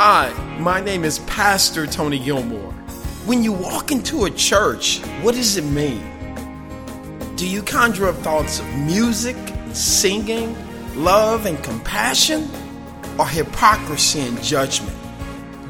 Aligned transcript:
Hi, 0.00 0.32
my 0.60 0.80
name 0.80 1.02
is 1.02 1.18
Pastor 1.18 1.84
Tony 1.84 2.20
Gilmore. 2.20 2.70
When 3.26 3.42
you 3.42 3.52
walk 3.52 3.90
into 3.90 4.26
a 4.26 4.30
church, 4.30 5.00
what 5.22 5.34
does 5.34 5.56
it 5.56 5.64
mean? 5.64 6.04
Do 7.34 7.48
you 7.48 7.62
conjure 7.62 8.06
up 8.06 8.14
thoughts 8.18 8.60
of 8.60 8.74
music, 8.76 9.36
singing, 9.72 10.56
love, 10.94 11.46
and 11.46 11.60
compassion, 11.64 12.48
or 13.18 13.26
hypocrisy 13.26 14.20
and 14.20 14.40
judgment? 14.40 14.96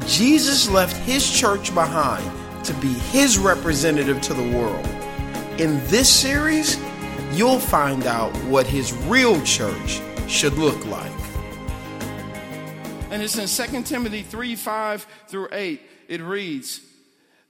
Jesus 0.05 0.69
left 0.69 0.95
his 0.97 1.27
church 1.27 1.73
behind 1.73 2.31
to 2.65 2.73
be 2.75 2.93
his 2.93 3.39
representative 3.39 4.21
to 4.21 4.35
the 4.35 4.55
world. 4.55 4.85
In 5.59 5.83
this 5.87 6.07
series, 6.07 6.77
you'll 7.31 7.57
find 7.57 8.05
out 8.05 8.31
what 8.43 8.67
his 8.67 8.93
real 9.07 9.41
church 9.41 10.01
should 10.27 10.53
look 10.53 10.85
like. 10.85 11.18
And 13.11 13.23
it's 13.23 13.37
in 13.37 13.71
2 13.71 13.83
Timothy 13.83 14.21
3 14.21 14.55
5 14.55 15.07
through 15.27 15.47
8. 15.51 15.81
It 16.07 16.21
reads, 16.21 16.81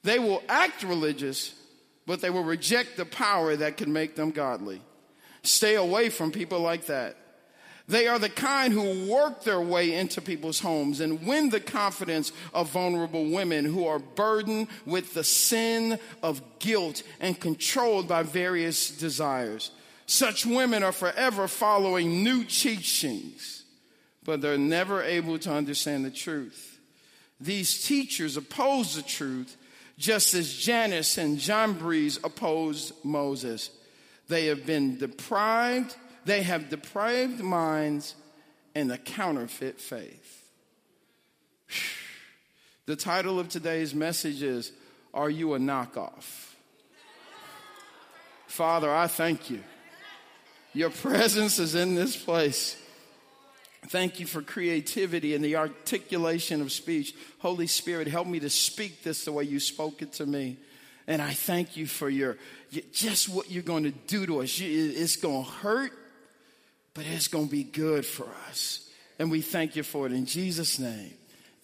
They 0.04 0.18
will 0.18 0.42
act 0.48 0.84
religious, 0.84 1.54
but 2.06 2.22
they 2.22 2.30
will 2.30 2.44
reject 2.44 2.96
the 2.96 3.06
power 3.06 3.56
that 3.56 3.76
can 3.78 3.92
make 3.92 4.16
them 4.16 4.32
godly. 4.32 4.82
Stay 5.44 5.76
away 5.76 6.10
from 6.10 6.32
people 6.32 6.60
like 6.62 6.86
that. 6.86 7.18
They 7.90 8.08
are 8.08 8.20
the 8.20 8.30
kind 8.30 8.72
who 8.72 9.12
work 9.12 9.44
their 9.44 9.60
way 9.60 9.96
into 9.96 10.22
people's 10.22 10.60
homes 10.60 11.00
and 11.00 11.26
win 11.26 11.50
the 11.50 11.60
confidence 11.60 12.32
of 12.54 12.70
vulnerable 12.70 13.26
women 13.30 13.66
who 13.66 13.88
are 13.88 13.98
burdened 13.98 14.68
with 14.86 15.16
the 15.16 15.24
sin 15.24 15.98
of 16.22 16.42
guilt 16.60 17.02
and 17.20 17.40
controlled 17.40 18.08
by 18.08 18.22
various 18.22 18.92
desires. 18.92 19.72
Such 20.06 20.46
women 20.46 20.84
are 20.84 20.92
forever 20.92 21.48
following 21.48 22.24
new 22.24 22.44
teachings, 22.44 23.59
but 24.30 24.42
they're 24.42 24.60
never 24.60 25.02
able 25.02 25.40
to 25.40 25.52
understand 25.52 26.06
the 26.06 26.12
truth. 26.12 26.80
These 27.42 27.84
teachers 27.88 28.38
oppose 28.38 28.94
the 28.94 29.02
truth 29.02 29.58
just 29.98 30.36
as 30.36 30.54
Jannes 30.54 31.18
and 31.18 31.40
Jambres 31.40 32.20
opposed 32.24 32.94
Moses. 33.04 33.72
They 34.28 34.46
have 34.46 34.68
been 34.68 35.00
deprived 35.00 35.96
they 36.26 36.44
have 36.44 36.70
depraved 36.70 37.40
minds 37.40 38.14
and 38.76 38.92
a 38.92 39.00
counterfeit 39.00 39.82
faith. 39.82 40.44
The 42.86 42.96
title 42.96 43.40
of 43.40 43.50
today's 43.50 43.96
message 43.96 44.44
is 44.44 44.72
Are 45.12 45.32
You 45.32 45.56
a 45.56 45.58
Knockoff? 45.58 46.54
Father, 48.46 48.94
I 48.94 49.08
thank 49.08 49.50
you. 49.50 49.64
Your 50.74 50.92
presence 50.92 51.58
is 51.58 51.74
in 51.74 51.96
this 51.96 52.16
place. 52.16 52.78
Thank 53.90 54.20
you 54.20 54.26
for 54.26 54.42
creativity 54.42 55.36
and 55.36 55.44
the 55.44 55.56
articulation 55.56 56.62
of 56.62 56.72
speech. 56.72 57.14
Holy 57.40 57.68
Spirit, 57.68 58.08
help 58.08 58.28
me 58.28 58.40
to 58.40 58.50
speak 58.50 59.04
this 59.04 59.26
the 59.26 59.32
way 59.32 59.44
you 59.44 59.60
spoke 59.60 60.02
it 60.02 60.14
to 60.14 60.26
me. 60.26 60.58
And 61.08 61.22
I 61.22 61.34
thank 61.34 61.76
you 61.76 61.88
for 61.88 62.10
your 62.10 62.38
just 62.92 63.30
what 63.30 63.50
you're 63.50 63.64
going 63.64 63.84
to 63.84 63.92
do 63.92 64.26
to 64.28 64.42
us. 64.42 64.60
It's 64.62 65.16
going 65.16 65.44
to 65.44 65.50
hurt 65.50 65.92
but 67.00 67.06
it's 67.08 67.30
going 67.30 67.46
to 67.46 67.52
be 67.52 67.64
good 67.64 68.06
for 68.06 68.28
us. 68.50 68.90
And 69.18 69.32
we 69.32 69.42
thank 69.42 69.78
you 69.78 69.84
for 69.84 70.06
it 70.06 70.12
in 70.12 70.26
Jesus' 70.26 70.80
name. 70.80 71.14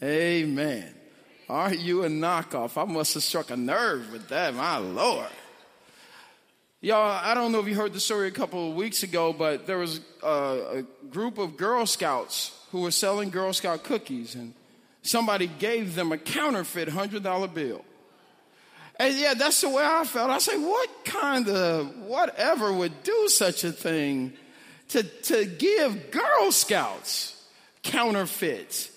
Amen. 0.02 0.94
Are 1.50 1.73
you 1.73 2.03
a 2.03 2.08
knockoff? 2.08 2.81
I 2.81 2.90
must 2.90 3.16
have 3.16 3.23
struck 3.23 3.50
a 3.50 3.58
nerve 3.58 4.14
with 4.14 4.30
that, 4.30 4.53
my 4.53 4.78
Lord. 4.78 5.28
Y'all, 6.86 7.19
I 7.23 7.33
don't 7.33 7.52
know 7.52 7.59
if 7.59 7.67
you 7.67 7.73
heard 7.73 7.94
the 7.94 8.00
story 8.00 8.28
a 8.28 8.31
couple 8.31 8.69
of 8.69 8.75
weeks 8.75 9.02
ago, 9.02 9.33
but 9.33 9.66
there 9.66 9.80
was 9.80 10.02
a, 10.22 10.28
a 10.28 11.08
group 11.08 11.39
of 11.39 11.58
Girl 11.58 11.88
Scouts 11.88 12.55
who 12.72 12.81
were 12.81 12.91
selling 12.91 13.31
Girl 13.31 13.52
Scout 13.53 13.83
cookies, 13.83 14.36
and 14.36 14.53
somebody 15.02 15.47
gave 15.47 15.95
them 15.95 16.11
a 16.11 16.19
counterfeit 16.19 16.88
$100 16.88 17.53
bill. 17.56 17.84
And 19.00 19.16
yeah, 19.16 19.34
that's 19.34 19.62
the 19.62 19.69
way 19.69 19.84
I 19.84 20.06
felt. 20.06 20.29
I 20.29 20.38
said, 20.38 20.57
what 20.57 21.06
kind 21.06 21.50
of 21.50 21.97
whatever 22.01 22.72
would 22.72 23.01
do 23.01 23.29
such 23.29 23.63
a 23.63 23.72
thing 23.72 24.34
to, 24.90 25.01
to 25.01 25.45
give 25.47 26.12
Girl 26.12 26.51
Scouts 26.51 27.44
counterfeit 27.81 28.91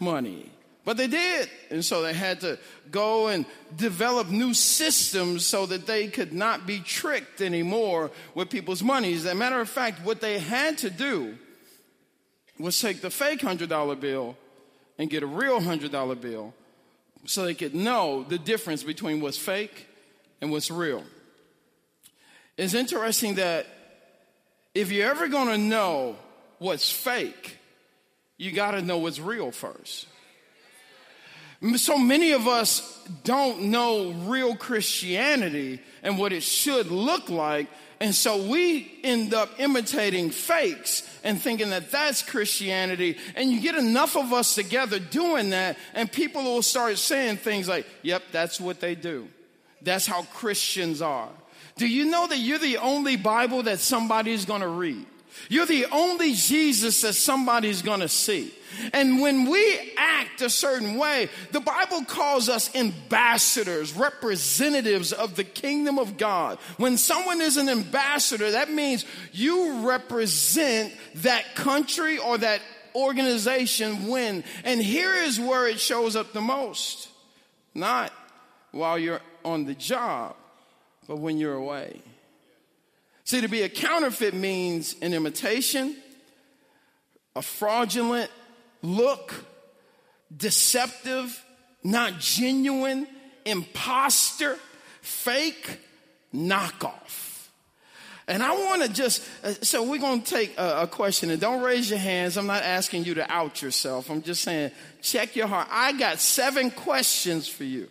money. 0.00 0.50
But 0.86 0.96
they 0.96 1.08
did. 1.08 1.50
And 1.68 1.84
so 1.84 2.00
they 2.00 2.14
had 2.14 2.42
to 2.42 2.60
go 2.92 3.26
and 3.26 3.44
develop 3.76 4.28
new 4.28 4.54
systems 4.54 5.44
so 5.44 5.66
that 5.66 5.84
they 5.84 6.06
could 6.06 6.32
not 6.32 6.64
be 6.64 6.78
tricked 6.78 7.40
anymore 7.40 8.12
with 8.36 8.50
people's 8.50 8.84
money. 8.84 9.12
As 9.12 9.26
a 9.26 9.34
matter 9.34 9.60
of 9.60 9.68
fact, 9.68 10.04
what 10.04 10.20
they 10.20 10.38
had 10.38 10.78
to 10.78 10.90
do 10.90 11.36
was 12.60 12.80
take 12.80 13.00
the 13.00 13.10
fake 13.10 13.40
$100 13.40 13.98
bill 13.98 14.36
and 14.96 15.10
get 15.10 15.24
a 15.24 15.26
real 15.26 15.60
$100 15.60 16.20
bill 16.20 16.54
so 17.24 17.44
they 17.44 17.54
could 17.54 17.74
know 17.74 18.22
the 18.22 18.38
difference 18.38 18.84
between 18.84 19.20
what's 19.20 19.36
fake 19.36 19.88
and 20.40 20.52
what's 20.52 20.70
real. 20.70 21.02
It's 22.56 22.74
interesting 22.74 23.34
that 23.34 23.66
if 24.72 24.92
you're 24.92 25.10
ever 25.10 25.26
going 25.26 25.48
to 25.48 25.58
know 25.58 26.14
what's 26.58 26.88
fake, 26.88 27.58
you 28.38 28.52
got 28.52 28.70
to 28.70 28.82
know 28.82 28.98
what's 28.98 29.18
real 29.18 29.50
first. 29.50 30.06
So 31.76 31.96
many 31.98 32.32
of 32.32 32.46
us 32.46 32.98
don't 33.24 33.64
know 33.64 34.10
real 34.10 34.54
Christianity 34.56 35.80
and 36.02 36.18
what 36.18 36.32
it 36.32 36.42
should 36.42 36.90
look 36.90 37.28
like. 37.30 37.68
And 37.98 38.14
so 38.14 38.46
we 38.46 39.00
end 39.02 39.32
up 39.32 39.58
imitating 39.58 40.30
fakes 40.30 41.02
and 41.24 41.40
thinking 41.40 41.70
that 41.70 41.90
that's 41.90 42.20
Christianity. 42.22 43.16
And 43.34 43.50
you 43.50 43.60
get 43.60 43.74
enough 43.74 44.16
of 44.16 44.34
us 44.34 44.54
together 44.54 44.98
doing 44.98 45.50
that, 45.50 45.78
and 45.94 46.12
people 46.12 46.42
will 46.44 46.62
start 46.62 46.98
saying 46.98 47.38
things 47.38 47.68
like, 47.68 47.86
yep, 48.02 48.22
that's 48.32 48.60
what 48.60 48.80
they 48.80 48.94
do. 48.94 49.28
That's 49.80 50.06
how 50.06 50.22
Christians 50.24 51.00
are. 51.00 51.30
Do 51.76 51.86
you 51.86 52.06
know 52.06 52.26
that 52.26 52.38
you're 52.38 52.58
the 52.58 52.78
only 52.78 53.16
Bible 53.16 53.62
that 53.62 53.78
somebody's 53.78 54.44
going 54.44 54.62
to 54.62 54.68
read? 54.68 55.06
You're 55.48 55.66
the 55.66 55.86
only 55.92 56.34
Jesus 56.34 57.02
that 57.02 57.14
somebody's 57.14 57.82
to 58.00 58.08
see. 58.08 58.52
And 58.92 59.20
when 59.20 59.48
we 59.48 59.92
act 59.96 60.42
a 60.42 60.50
certain 60.50 60.96
way, 60.96 61.28
the 61.52 61.60
Bible 61.60 62.04
calls 62.04 62.48
us 62.48 62.74
ambassadors, 62.74 63.94
representatives 63.94 65.12
of 65.12 65.36
the 65.36 65.44
kingdom 65.44 65.98
of 65.98 66.16
God. 66.16 66.58
When 66.76 66.98
someone 66.98 67.40
is 67.40 67.56
an 67.56 67.68
ambassador, 67.68 68.50
that 68.50 68.70
means 68.70 69.04
you 69.32 69.88
represent 69.88 70.92
that 71.16 71.54
country 71.54 72.18
or 72.18 72.38
that 72.38 72.60
organization 72.94 74.08
when. 74.08 74.44
And 74.64 74.82
here 74.82 75.14
is 75.14 75.38
where 75.38 75.66
it 75.68 75.80
shows 75.80 76.16
up 76.16 76.32
the 76.32 76.40
most. 76.40 77.08
Not 77.74 78.12
while 78.72 78.98
you're 78.98 79.20
on 79.44 79.64
the 79.64 79.74
job, 79.74 80.36
but 81.06 81.18
when 81.18 81.38
you're 81.38 81.54
away. 81.54 82.00
See, 83.26 83.40
to 83.40 83.48
be 83.48 83.62
a 83.62 83.68
counterfeit 83.68 84.34
means 84.34 84.94
an 85.02 85.12
imitation, 85.12 85.96
a 87.34 87.42
fraudulent 87.42 88.30
look, 88.82 89.34
deceptive, 90.34 91.44
not 91.82 92.20
genuine, 92.20 93.08
imposter, 93.44 94.56
fake, 95.02 95.80
knockoff. 96.32 97.48
And 98.28 98.44
I 98.44 98.52
want 98.52 98.82
to 98.82 98.88
just, 98.92 99.28
uh, 99.42 99.54
so 99.60 99.82
we're 99.82 99.98
going 99.98 100.22
to 100.22 100.30
take 100.30 100.56
a, 100.56 100.82
a, 100.82 100.86
question 100.86 101.30
and 101.30 101.40
don't 101.40 101.62
raise 101.62 101.90
your 101.90 101.98
hands. 101.98 102.36
I'm 102.36 102.46
not 102.46 102.62
asking 102.62 103.06
you 103.06 103.14
to 103.14 103.32
out 103.32 103.60
yourself. 103.60 104.08
I'm 104.08 104.22
just 104.22 104.42
saying, 104.42 104.70
check 105.02 105.34
your 105.34 105.48
heart. 105.48 105.66
I 105.70 105.92
got 105.92 106.20
seven 106.20 106.70
questions 106.70 107.48
for 107.48 107.64
you. 107.64 107.88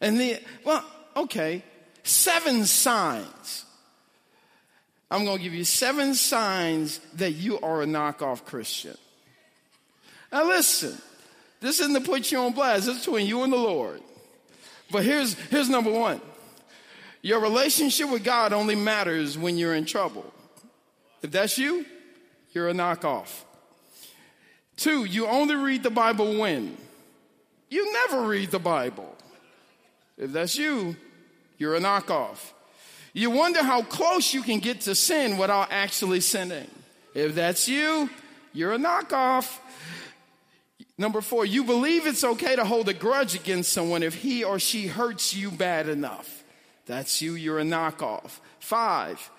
And 0.00 0.18
the, 0.18 0.38
well, 0.64 0.82
okay, 1.14 1.62
seven 2.04 2.64
signs. 2.64 3.66
I'm 5.10 5.24
going 5.24 5.38
to 5.38 5.42
give 5.42 5.54
you 5.54 5.64
seven 5.64 6.14
signs 6.14 7.00
that 7.14 7.32
you 7.32 7.58
are 7.60 7.82
a 7.82 7.86
knockoff 7.86 8.44
Christian. 8.44 8.96
Now, 10.32 10.46
listen, 10.46 10.96
this 11.60 11.80
isn't 11.80 11.94
to 11.94 12.00
put 12.00 12.30
you 12.30 12.38
on 12.38 12.52
blast, 12.52 12.88
it's 12.88 13.00
between 13.00 13.26
you 13.26 13.42
and 13.42 13.52
the 13.52 13.56
Lord. 13.56 14.00
But 14.90 15.04
here's, 15.04 15.34
here's 15.50 15.68
number 15.68 15.90
one 15.90 16.20
your 17.22 17.40
relationship 17.40 18.10
with 18.10 18.24
God 18.24 18.52
only 18.52 18.74
matters 18.74 19.36
when 19.36 19.58
you're 19.58 19.74
in 19.74 19.84
trouble. 19.84 20.32
If 21.22 21.30
that's 21.32 21.58
you, 21.58 21.84
you're 22.52 22.68
a 22.68 22.72
knockoff. 22.72 23.44
Two, 24.76 25.04
you 25.04 25.26
only 25.26 25.54
read 25.54 25.82
the 25.82 25.90
Bible 25.90 26.38
when? 26.38 26.76
You 27.68 27.92
never 27.92 28.22
read 28.26 28.50
the 28.50 28.58
Bible. 28.58 29.14
If 30.16 30.32
that's 30.32 30.56
you, 30.56 30.96
you're 31.58 31.76
a 31.76 31.80
knockoff. 31.80 32.52
You 33.12 33.30
wonder 33.30 33.62
how 33.62 33.82
close 33.82 34.32
you 34.32 34.42
can 34.42 34.60
get 34.60 34.82
to 34.82 34.94
sin 34.94 35.36
without 35.36 35.68
actually 35.70 36.20
sinning. 36.20 36.70
If 37.14 37.34
that's 37.34 37.68
you, 37.68 38.08
you're 38.52 38.74
a 38.74 38.78
knockoff. 38.78 39.58
Number 40.96 41.20
four, 41.20 41.44
you 41.46 41.64
believe 41.64 42.06
it's 42.06 42.24
okay 42.24 42.56
to 42.56 42.64
hold 42.64 42.88
a 42.88 42.94
grudge 42.94 43.34
against 43.34 43.72
someone 43.72 44.02
if 44.02 44.14
he 44.14 44.44
or 44.44 44.58
she 44.58 44.86
hurts 44.86 45.34
you 45.34 45.50
bad 45.50 45.88
enough. 45.88 46.44
That's 46.86 47.22
you, 47.22 47.34
you're 47.34 47.58
a 47.58 47.64
knockoff. 47.64 48.38
Five, 48.58 49.30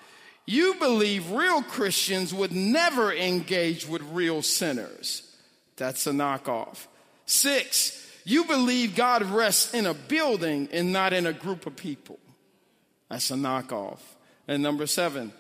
you 0.46 0.76
believe 0.80 1.32
real 1.32 1.62
Christians 1.62 2.34
would 2.34 2.52
never 2.52 3.14
engage 3.14 3.88
with 3.88 4.02
real 4.12 4.42
sinners. 4.42 5.36
That's 5.78 6.08
a 6.08 6.12
knockoff. 6.12 6.88
Six, 7.26 8.10
you 8.26 8.46
believe 8.46 8.96
God 8.96 9.24
rests 9.24 9.74
in 9.74 9.86
a 9.86 9.94
building 9.94 10.68
and 10.72 10.92
not 10.92 11.14
in 11.14 11.26
a 11.26 11.34
group 11.34 11.66
of 11.66 11.76
people. 11.76 12.20
That's 13.12 13.30
a 13.30 13.34
knockoff. 13.34 14.00
And 14.48 14.64
number 14.64 14.88
seven, 14.88 15.34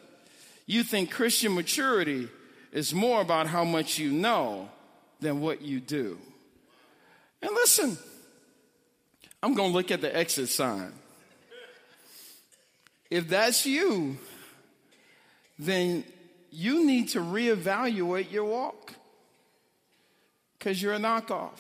you 0.66 0.84
think 0.84 1.10
Christian 1.10 1.56
maturity 1.56 2.28
is 2.74 2.94
more 2.94 3.22
about 3.22 3.48
how 3.48 3.64
much 3.64 3.98
you 3.98 4.12
know 4.12 4.70
than 5.22 5.40
what 5.40 5.62
you 5.62 5.80
do. 5.80 6.18
And 7.42 7.52
listen, 7.54 7.98
I'm 9.42 9.54
going 9.54 9.72
to 9.72 9.74
look 9.74 9.90
at 9.90 10.02
the 10.02 10.14
exit 10.14 10.50
sign. 10.50 10.92
If 13.10 13.30
that's 13.30 13.66
you, 13.66 14.18
then 15.58 16.04
you 16.52 16.86
need 16.86 17.08
to 17.10 17.20
reevaluate 17.20 18.34
your 18.34 18.46
walk 18.46 18.96
because 20.60 20.82
you're 20.82 20.96
a 20.96 21.00
knockoff. 21.00 21.60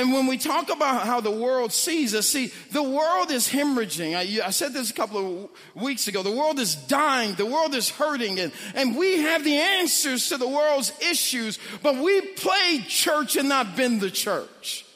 And 0.00 0.14
when 0.14 0.26
we 0.26 0.38
talk 0.38 0.70
about 0.70 1.06
how 1.06 1.20
the 1.20 1.30
world 1.30 1.74
sees 1.74 2.14
us, 2.14 2.26
see, 2.26 2.50
the 2.72 2.82
world 2.82 3.30
is 3.30 3.46
hemorrhaging. 3.46 4.16
I, 4.16 4.46
I, 4.46 4.50
said 4.50 4.72
this 4.72 4.90
a 4.90 4.94
couple 4.94 5.50
of 5.74 5.82
weeks 5.82 6.08
ago. 6.08 6.22
The 6.22 6.30
world 6.30 6.58
is 6.58 6.74
dying. 6.74 7.34
The 7.34 7.44
world 7.44 7.74
is 7.74 7.90
hurting. 7.90 8.40
And, 8.40 8.50
and 8.74 8.96
we 8.96 9.18
have 9.18 9.44
the 9.44 9.56
answers 9.56 10.30
to 10.30 10.38
the 10.38 10.48
world's 10.48 10.90
issues, 11.02 11.58
but 11.82 11.96
we 11.96 12.22
played 12.22 12.86
church 12.88 13.36
and 13.36 13.50
not 13.50 13.76
been 13.76 13.98
the 13.98 14.10
church. 14.10 14.86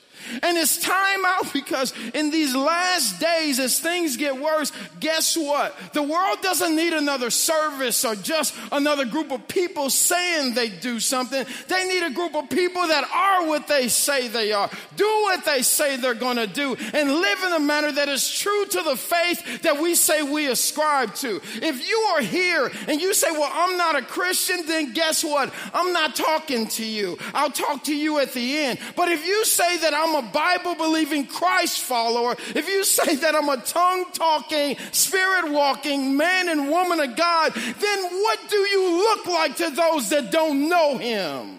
And 0.43 0.56
it's 0.56 0.79
time 0.79 1.25
out 1.25 1.53
because 1.53 1.93
in 2.15 2.31
these 2.31 2.55
last 2.55 3.21
days, 3.21 3.59
as 3.59 3.79
things 3.79 4.17
get 4.17 4.41
worse, 4.41 4.73
guess 5.00 5.37
what? 5.37 5.76
The 5.93 6.03
world 6.03 6.38
doesn't 6.43 6.76
need 6.76 6.93
another 6.93 7.31
service 7.31 8.05
or 8.05 8.15
just 8.15 8.55
another 8.73 9.05
group 9.05 9.31
of 9.31 9.47
people 9.49 9.91
saying 9.91 10.55
they 10.55 10.69
do 10.69 11.00
something. 11.00 11.44
They 11.69 11.88
need 11.88 12.03
a 12.03 12.11
group 12.11 12.35
of 12.35 12.49
people 12.50 12.87
that 12.88 13.05
are 13.12 13.47
what 13.47 13.69
they 13.69 13.88
say 13.88 14.29
they 14.29 14.53
are, 14.53 14.71
do 14.97 15.05
what 15.05 15.44
they 15.44 15.62
say 15.62 15.97
they're 15.97 16.15
going 16.15 16.37
to 16.37 16.47
do, 16.47 16.77
and 16.93 17.11
live 17.11 17.43
in 17.44 17.53
a 17.53 17.61
manner 17.61 17.93
that 17.93 18.09
is 18.09 18.31
true 18.31 18.67
to 18.67 18.82
the 18.82 18.97
faith 18.97 19.62
that 19.62 19.81
we 19.81 19.94
say 19.94 20.23
we 20.23 20.49
ascribe 20.49 21.15
to. 21.17 21.41
If 21.62 21.88
you 21.88 21.99
are 22.15 22.20
here 22.20 22.70
and 22.88 23.00
you 23.00 23.15
say, 23.15 23.31
Well, 23.31 23.50
I'm 23.53 23.77
not 23.77 23.97
a 23.97 24.03
Christian, 24.03 24.67
then 24.67 24.93
guess 24.93 25.25
what? 25.25 25.53
I'm 25.73 25.93
not 25.93 26.15
talking 26.15 26.67
to 26.69 26.85
you. 26.85 27.19
I'll 27.32 27.50
talk 27.50 27.85
to 27.85 27.97
you 27.97 28.19
at 28.19 28.32
the 28.32 28.59
end. 28.59 28.79
But 28.97 29.09
if 29.09 29.27
you 29.27 29.44
say 29.44 29.79
that 29.79 29.94
I'm 29.94 30.13
a 30.14 30.22
Bible 30.22 30.75
believing 30.76 31.26
Christ 31.26 31.81
follower, 31.81 32.37
if 32.55 32.69
you 32.69 32.84
say 32.84 33.16
that 33.16 33.34
I'm 33.34 33.49
a 33.49 33.58
tongue 33.58 34.06
talking, 34.12 34.76
spirit 34.93 35.50
walking 35.50 36.16
man 36.16 36.49
and 36.49 36.70
woman 36.70 37.00
of 37.00 37.16
God, 37.16 37.52
then 37.55 38.05
what 38.05 38.38
do 38.49 38.56
you 38.56 38.99
look 38.99 39.26
like 39.26 39.56
to 39.56 39.70
those 39.70 40.11
that 40.11 40.31
don't 40.31 40.69
know 40.69 40.96
Him? 40.96 41.58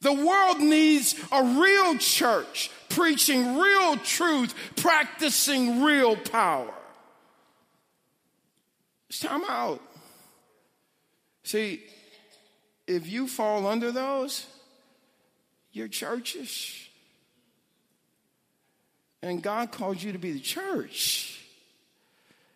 The 0.00 0.12
world 0.12 0.60
needs 0.60 1.14
a 1.32 1.42
real 1.42 1.96
church 1.96 2.70
preaching 2.90 3.56
real 3.56 3.96
truth, 3.96 4.54
practicing 4.76 5.82
real 5.82 6.16
power. 6.16 6.72
It's 9.08 9.20
time 9.20 9.44
out. 9.48 9.80
See, 11.44 11.82
if 12.86 13.08
you 13.08 13.26
fall 13.26 13.66
under 13.66 13.92
those, 13.92 14.46
you're 15.74 15.88
churchish. 15.88 16.88
And 19.22 19.42
God 19.42 19.72
called 19.72 20.00
you 20.00 20.12
to 20.12 20.18
be 20.18 20.32
the 20.32 20.40
church. 20.40 21.40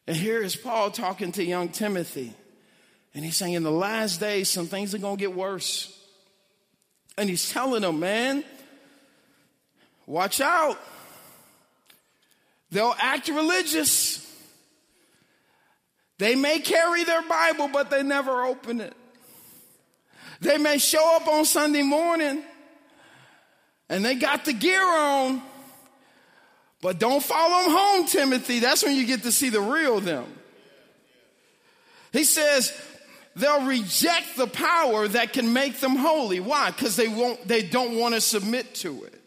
And 0.06 0.16
here 0.16 0.40
is 0.40 0.54
Paul 0.54 0.90
talking 0.90 1.32
to 1.32 1.44
young 1.44 1.68
Timothy. 1.68 2.32
And 3.14 3.24
he's 3.24 3.36
saying, 3.36 3.54
in 3.54 3.64
the 3.64 3.72
last 3.72 4.20
days, 4.20 4.48
some 4.48 4.66
things 4.66 4.94
are 4.94 4.98
going 4.98 5.16
to 5.16 5.20
get 5.20 5.34
worse. 5.34 5.94
And 7.18 7.28
he's 7.28 7.50
telling 7.50 7.82
them, 7.82 7.98
man, 7.98 8.44
watch 10.06 10.40
out. 10.40 10.78
They'll 12.70 12.94
act 13.00 13.28
religious. 13.28 14.24
They 16.18 16.36
may 16.36 16.60
carry 16.60 17.02
their 17.02 17.22
Bible, 17.22 17.68
but 17.72 17.90
they 17.90 18.04
never 18.04 18.44
open 18.44 18.80
it. 18.80 18.94
They 20.40 20.58
may 20.58 20.78
show 20.78 21.16
up 21.16 21.26
on 21.26 21.44
Sunday 21.44 21.82
morning 21.82 22.44
and 23.88 24.04
they 24.04 24.14
got 24.14 24.44
the 24.44 24.52
gear 24.52 24.82
on. 24.82 25.42
But 26.80 26.98
don't 26.98 27.22
follow 27.22 27.64
them 27.64 27.72
home, 27.72 28.06
Timothy. 28.06 28.60
That's 28.60 28.84
when 28.84 28.94
you 28.94 29.04
get 29.06 29.22
to 29.24 29.32
see 29.32 29.48
the 29.48 29.60
real 29.60 30.00
them. 30.00 30.26
He 32.12 32.24
says 32.24 32.72
they'll 33.34 33.66
reject 33.66 34.36
the 34.36 34.46
power 34.46 35.08
that 35.08 35.32
can 35.32 35.52
make 35.52 35.80
them 35.80 35.96
holy. 35.96 36.40
Why? 36.40 36.70
Because 36.70 36.96
they 36.96 37.08
won't, 37.08 37.46
they 37.46 37.62
don't 37.62 37.98
want 37.98 38.14
to 38.14 38.20
submit 38.20 38.74
to 38.76 39.04
it. 39.04 39.20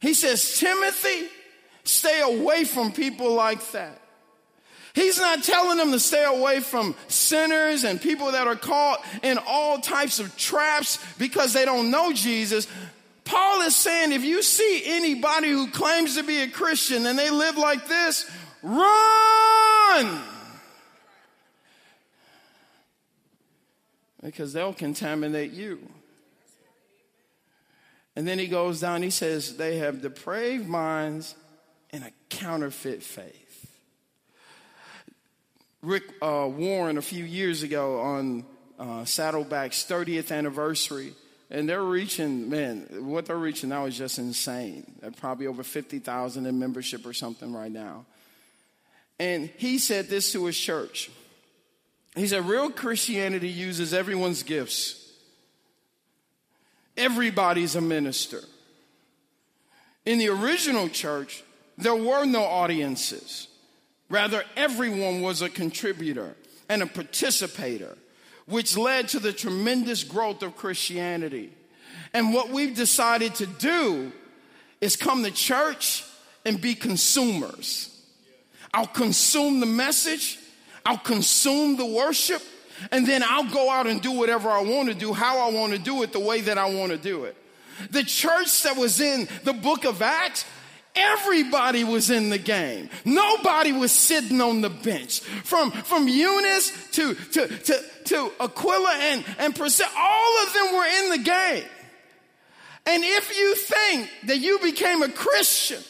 He 0.00 0.14
says, 0.14 0.58
Timothy, 0.58 1.28
stay 1.84 2.20
away 2.20 2.64
from 2.64 2.92
people 2.92 3.34
like 3.34 3.72
that. 3.72 4.00
He's 4.94 5.18
not 5.18 5.44
telling 5.44 5.76
them 5.76 5.92
to 5.92 6.00
stay 6.00 6.24
away 6.24 6.60
from 6.60 6.94
sinners 7.08 7.84
and 7.84 8.00
people 8.00 8.32
that 8.32 8.46
are 8.46 8.56
caught 8.56 9.04
in 9.22 9.38
all 9.46 9.78
types 9.78 10.18
of 10.18 10.36
traps 10.36 10.98
because 11.18 11.52
they 11.52 11.64
don't 11.64 11.90
know 11.90 12.12
Jesus. 12.12 12.66
Paul 13.28 13.60
is 13.60 13.76
saying 13.76 14.12
if 14.12 14.24
you 14.24 14.42
see 14.42 14.82
anybody 14.86 15.50
who 15.50 15.70
claims 15.70 16.16
to 16.16 16.22
be 16.22 16.38
a 16.38 16.48
Christian 16.48 17.04
and 17.04 17.18
they 17.18 17.28
live 17.28 17.58
like 17.58 17.86
this, 17.86 18.28
run! 18.62 20.22
Because 24.22 24.54
they'll 24.54 24.72
contaminate 24.72 25.52
you. 25.52 25.78
And 28.16 28.26
then 28.26 28.38
he 28.38 28.46
goes 28.46 28.80
down, 28.80 29.02
he 29.02 29.10
says, 29.10 29.58
they 29.58 29.76
have 29.76 30.00
depraved 30.00 30.66
minds 30.66 31.34
and 31.90 32.04
a 32.04 32.10
counterfeit 32.30 33.02
faith. 33.02 33.70
Rick 35.82 36.04
uh, 36.22 36.48
Warren, 36.50 36.96
a 36.96 37.02
few 37.02 37.26
years 37.26 37.62
ago 37.62 38.00
on 38.00 38.46
uh, 38.78 39.04
Saddleback's 39.04 39.84
30th 39.84 40.34
anniversary, 40.34 41.12
and 41.50 41.68
they're 41.68 41.82
reaching, 41.82 42.50
man, 42.50 42.86
what 43.06 43.26
they're 43.26 43.36
reaching 43.36 43.70
now 43.70 43.86
is 43.86 43.96
just 43.96 44.18
insane. 44.18 44.84
They're 45.00 45.10
probably 45.10 45.46
over 45.46 45.62
50,000 45.62 46.46
in 46.46 46.58
membership 46.58 47.06
or 47.06 47.12
something 47.12 47.52
right 47.52 47.72
now. 47.72 48.04
And 49.18 49.50
he 49.56 49.78
said 49.78 50.08
this 50.08 50.32
to 50.32 50.44
his 50.44 50.58
church. 50.58 51.10
He 52.14 52.26
said, 52.26 52.46
Real 52.46 52.70
Christianity 52.70 53.48
uses 53.48 53.94
everyone's 53.94 54.42
gifts. 54.42 55.12
Everybody's 56.96 57.76
a 57.76 57.80
minister. 57.80 58.40
In 60.04 60.18
the 60.18 60.28
original 60.28 60.88
church, 60.88 61.42
there 61.76 61.94
were 61.94 62.24
no 62.24 62.42
audiences. 62.42 63.48
Rather, 64.10 64.42
everyone 64.56 65.22
was 65.22 65.42
a 65.42 65.48
contributor 65.48 66.34
and 66.68 66.82
a 66.82 66.86
participator 66.86 67.96
which 68.48 68.76
led 68.76 69.08
to 69.08 69.20
the 69.20 69.32
tremendous 69.32 70.04
growth 70.04 70.42
of 70.42 70.56
Christianity. 70.56 71.52
And 72.14 72.32
what 72.32 72.48
we've 72.48 72.74
decided 72.74 73.34
to 73.36 73.46
do 73.46 74.12
is 74.80 74.96
come 74.96 75.22
to 75.24 75.30
church 75.30 76.04
and 76.44 76.60
be 76.60 76.74
consumers. 76.74 77.94
I'll 78.72 78.86
consume 78.86 79.60
the 79.60 79.66
message, 79.66 80.38
I'll 80.84 80.98
consume 80.98 81.76
the 81.76 81.86
worship, 81.86 82.42
and 82.90 83.06
then 83.06 83.22
I'll 83.22 83.50
go 83.50 83.70
out 83.70 83.86
and 83.86 84.00
do 84.00 84.12
whatever 84.12 84.48
I 84.48 84.62
want 84.62 84.88
to 84.88 84.94
do, 84.94 85.12
how 85.12 85.46
I 85.46 85.50
want 85.50 85.72
to 85.72 85.78
do 85.78 86.02
it, 86.02 86.12
the 86.12 86.20
way 86.20 86.40
that 86.42 86.58
I 86.58 86.70
want 86.70 86.92
to 86.92 86.98
do 86.98 87.24
it. 87.24 87.36
The 87.90 88.02
church 88.02 88.62
that 88.62 88.76
was 88.76 89.00
in 89.00 89.28
the 89.44 89.52
book 89.52 89.84
of 89.84 90.00
Acts 90.02 90.44
Everybody 90.94 91.84
was 91.84 92.10
in 92.10 92.28
the 92.30 92.38
game. 92.38 92.90
Nobody 93.04 93.72
was 93.72 93.92
sitting 93.92 94.40
on 94.40 94.62
the 94.62 94.70
bench. 94.70 95.20
From, 95.20 95.70
from 95.70 96.08
Eunice 96.08 96.72
to, 96.92 97.14
to, 97.14 97.46
to, 97.46 97.84
to 98.06 98.32
Aquila 98.40 98.94
and, 98.98 99.24
and 99.38 99.54
Priscilla, 99.54 99.90
all 99.96 100.42
of 100.44 100.52
them 100.52 100.74
were 100.74 100.86
in 100.86 101.10
the 101.10 101.18
game. 101.18 101.64
And 102.86 103.04
if 103.04 103.36
you 103.36 103.54
think 103.54 104.10
that 104.26 104.38
you 104.38 104.58
became 104.60 105.02
a 105.02 105.08
Christian 105.08 105.82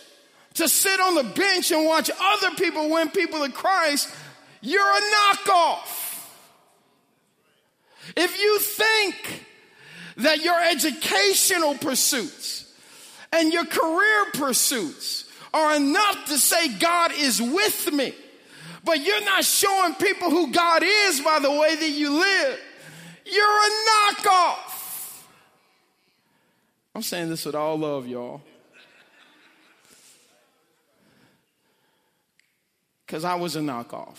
to 0.55 0.69
sit 0.69 1.00
on 1.00 1.14
the 1.14 1.23
bench 1.23 1.71
and 1.71 1.87
watch 1.87 2.11
other 2.21 2.50
people 2.57 2.90
win 2.90 3.09
people 3.11 3.47
to 3.47 3.52
Christ, 3.52 4.12
you're 4.61 4.83
a 4.83 5.00
knockoff. 5.00 6.26
If 8.17 8.40
you 8.40 8.59
think 8.59 9.45
that 10.19 10.43
your 10.43 10.61
educational 10.61 11.75
pursuits 11.75 12.67
and 13.32 13.52
your 13.52 13.64
career 13.64 14.26
pursuits 14.35 15.25
are 15.52 15.76
enough 15.76 16.26
to 16.26 16.38
say 16.38 16.68
God 16.78 17.12
is 17.12 17.40
with 17.40 17.92
me, 17.92 18.14
but 18.85 19.04
you're 19.04 19.25
not 19.25 19.44
showing 19.44 19.94
people 19.94 20.30
who 20.30 20.52
God 20.52 20.82
is 20.85 21.20
by 21.20 21.38
the 21.38 21.50
way 21.50 21.76
that 21.76 21.90
you 21.90 22.11
live, 22.11 22.58
you're 23.26 23.44
a 23.44 23.70
knockoff. 23.88 25.25
I'm 26.94 27.02
saying 27.02 27.28
this 27.28 27.44
with 27.44 27.54
all 27.54 27.78
love, 27.78 28.06
y'all. 28.06 28.42
Because 33.06 33.25
I 33.25 33.37
was 33.37 33.56
a 33.56 33.61
knockoff. 33.61 34.18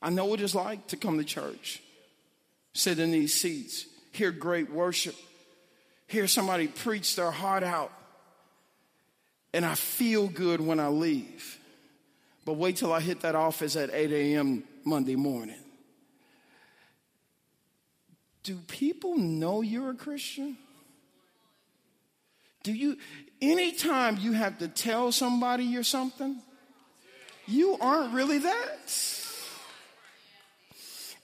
I 0.00 0.10
know 0.10 0.26
what 0.26 0.40
it's 0.40 0.54
like 0.54 0.86
to 0.88 0.96
come 0.96 1.18
to 1.18 1.24
church 1.24 1.82
sit 2.74 2.98
in 2.98 3.12
these 3.12 3.32
seats, 3.32 3.86
hear 4.12 4.30
great 4.30 4.70
worship, 4.70 5.14
hear 6.06 6.26
somebody 6.26 6.68
preach 6.68 7.16
their 7.16 7.30
heart 7.30 7.62
out, 7.62 7.92
and 9.52 9.64
I 9.64 9.74
feel 9.74 10.28
good 10.28 10.60
when 10.60 10.80
I 10.80 10.88
leave. 10.88 11.58
But 12.44 12.54
wait 12.54 12.76
till 12.76 12.92
I 12.92 13.00
hit 13.00 13.20
that 13.20 13.34
office 13.34 13.76
at 13.76 13.90
8 13.92 14.12
a.m. 14.12 14.64
Monday 14.84 15.16
morning. 15.16 15.56
Do 18.42 18.56
people 18.68 19.16
know 19.16 19.62
you're 19.62 19.90
a 19.90 19.94
Christian? 19.94 20.58
Do 22.62 22.72
you, 22.72 22.98
anytime 23.40 24.18
you 24.20 24.32
have 24.32 24.58
to 24.58 24.68
tell 24.68 25.12
somebody 25.12 25.64
you're 25.64 25.82
something, 25.82 26.40
you 27.46 27.76
aren't 27.80 28.14
really 28.14 28.38
that. 28.38 29.20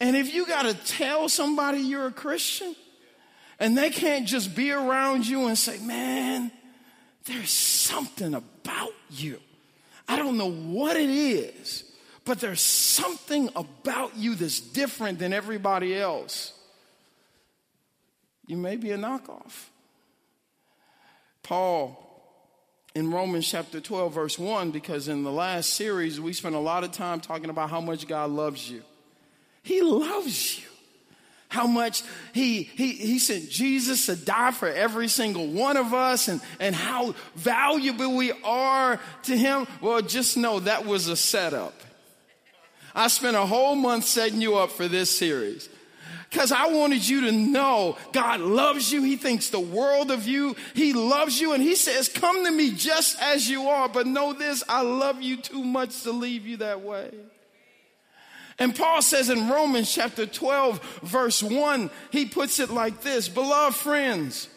And 0.00 0.16
if 0.16 0.32
you 0.32 0.46
got 0.46 0.62
to 0.62 0.74
tell 0.74 1.28
somebody 1.28 1.80
you're 1.80 2.06
a 2.06 2.12
Christian, 2.12 2.74
and 3.60 3.76
they 3.76 3.90
can't 3.90 4.26
just 4.26 4.56
be 4.56 4.72
around 4.72 5.26
you 5.26 5.46
and 5.46 5.56
say, 5.56 5.78
man, 5.78 6.50
there's 7.26 7.50
something 7.50 8.34
about 8.34 8.94
you. 9.10 9.38
I 10.08 10.16
don't 10.16 10.38
know 10.38 10.50
what 10.50 10.96
it 10.96 11.10
is, 11.10 11.84
but 12.24 12.40
there's 12.40 12.62
something 12.62 13.50
about 13.54 14.16
you 14.16 14.34
that's 14.34 14.60
different 14.60 15.18
than 15.18 15.32
everybody 15.34 15.94
else. 15.94 16.54
You 18.46 18.56
may 18.56 18.76
be 18.76 18.90
a 18.90 18.98
knockoff. 18.98 19.66
Paul 21.42 22.06
in 22.94 23.12
Romans 23.12 23.48
chapter 23.48 23.80
12, 23.80 24.12
verse 24.12 24.38
1, 24.38 24.70
because 24.72 25.06
in 25.06 25.22
the 25.22 25.30
last 25.30 25.74
series 25.74 26.20
we 26.20 26.32
spent 26.32 26.54
a 26.54 26.60
lot 26.60 26.82
of 26.82 26.92
time 26.92 27.20
talking 27.20 27.50
about 27.50 27.70
how 27.70 27.80
much 27.80 28.08
God 28.08 28.30
loves 28.30 28.68
you. 28.68 28.82
He 29.62 29.82
loves 29.82 30.58
you. 30.58 30.69
How 31.50 31.66
much 31.66 32.04
he, 32.32 32.62
he, 32.62 32.92
he 32.92 33.18
sent 33.18 33.50
Jesus 33.50 34.06
to 34.06 34.14
die 34.14 34.52
for 34.52 34.68
every 34.68 35.08
single 35.08 35.48
one 35.48 35.76
of 35.76 35.92
us 35.92 36.28
and, 36.28 36.40
and 36.60 36.76
how 36.76 37.16
valuable 37.34 38.16
we 38.16 38.32
are 38.44 39.00
to 39.24 39.36
him. 39.36 39.66
Well, 39.80 40.00
just 40.00 40.36
know 40.36 40.60
that 40.60 40.86
was 40.86 41.08
a 41.08 41.16
setup. 41.16 41.74
I 42.94 43.08
spent 43.08 43.36
a 43.36 43.44
whole 43.44 43.74
month 43.74 44.04
setting 44.04 44.40
you 44.40 44.58
up 44.58 44.70
for 44.70 44.86
this 44.86 45.10
series 45.16 45.68
because 46.30 46.52
I 46.52 46.68
wanted 46.68 47.06
you 47.06 47.22
to 47.22 47.32
know 47.32 47.98
God 48.12 48.38
loves 48.38 48.92
you. 48.92 49.02
He 49.02 49.16
thinks 49.16 49.50
the 49.50 49.58
world 49.58 50.12
of 50.12 50.28
you. 50.28 50.54
He 50.74 50.92
loves 50.92 51.40
you. 51.40 51.52
And 51.52 51.62
He 51.62 51.74
says, 51.74 52.08
Come 52.08 52.44
to 52.44 52.50
me 52.52 52.70
just 52.70 53.20
as 53.20 53.50
you 53.50 53.68
are. 53.68 53.88
But 53.88 54.06
know 54.06 54.32
this 54.32 54.62
I 54.68 54.82
love 54.82 55.20
you 55.20 55.36
too 55.36 55.64
much 55.64 56.04
to 56.04 56.12
leave 56.12 56.46
you 56.46 56.58
that 56.58 56.82
way. 56.82 57.10
And 58.60 58.76
Paul 58.76 59.00
says 59.00 59.30
in 59.30 59.48
Romans 59.48 59.92
chapter 59.92 60.26
12, 60.26 61.00
verse 61.02 61.42
1, 61.42 61.90
he 62.12 62.26
puts 62.26 62.60
it 62.60 62.68
like 62.68 63.00
this 63.00 63.26
Beloved 63.26 63.74
friends, 63.74 64.48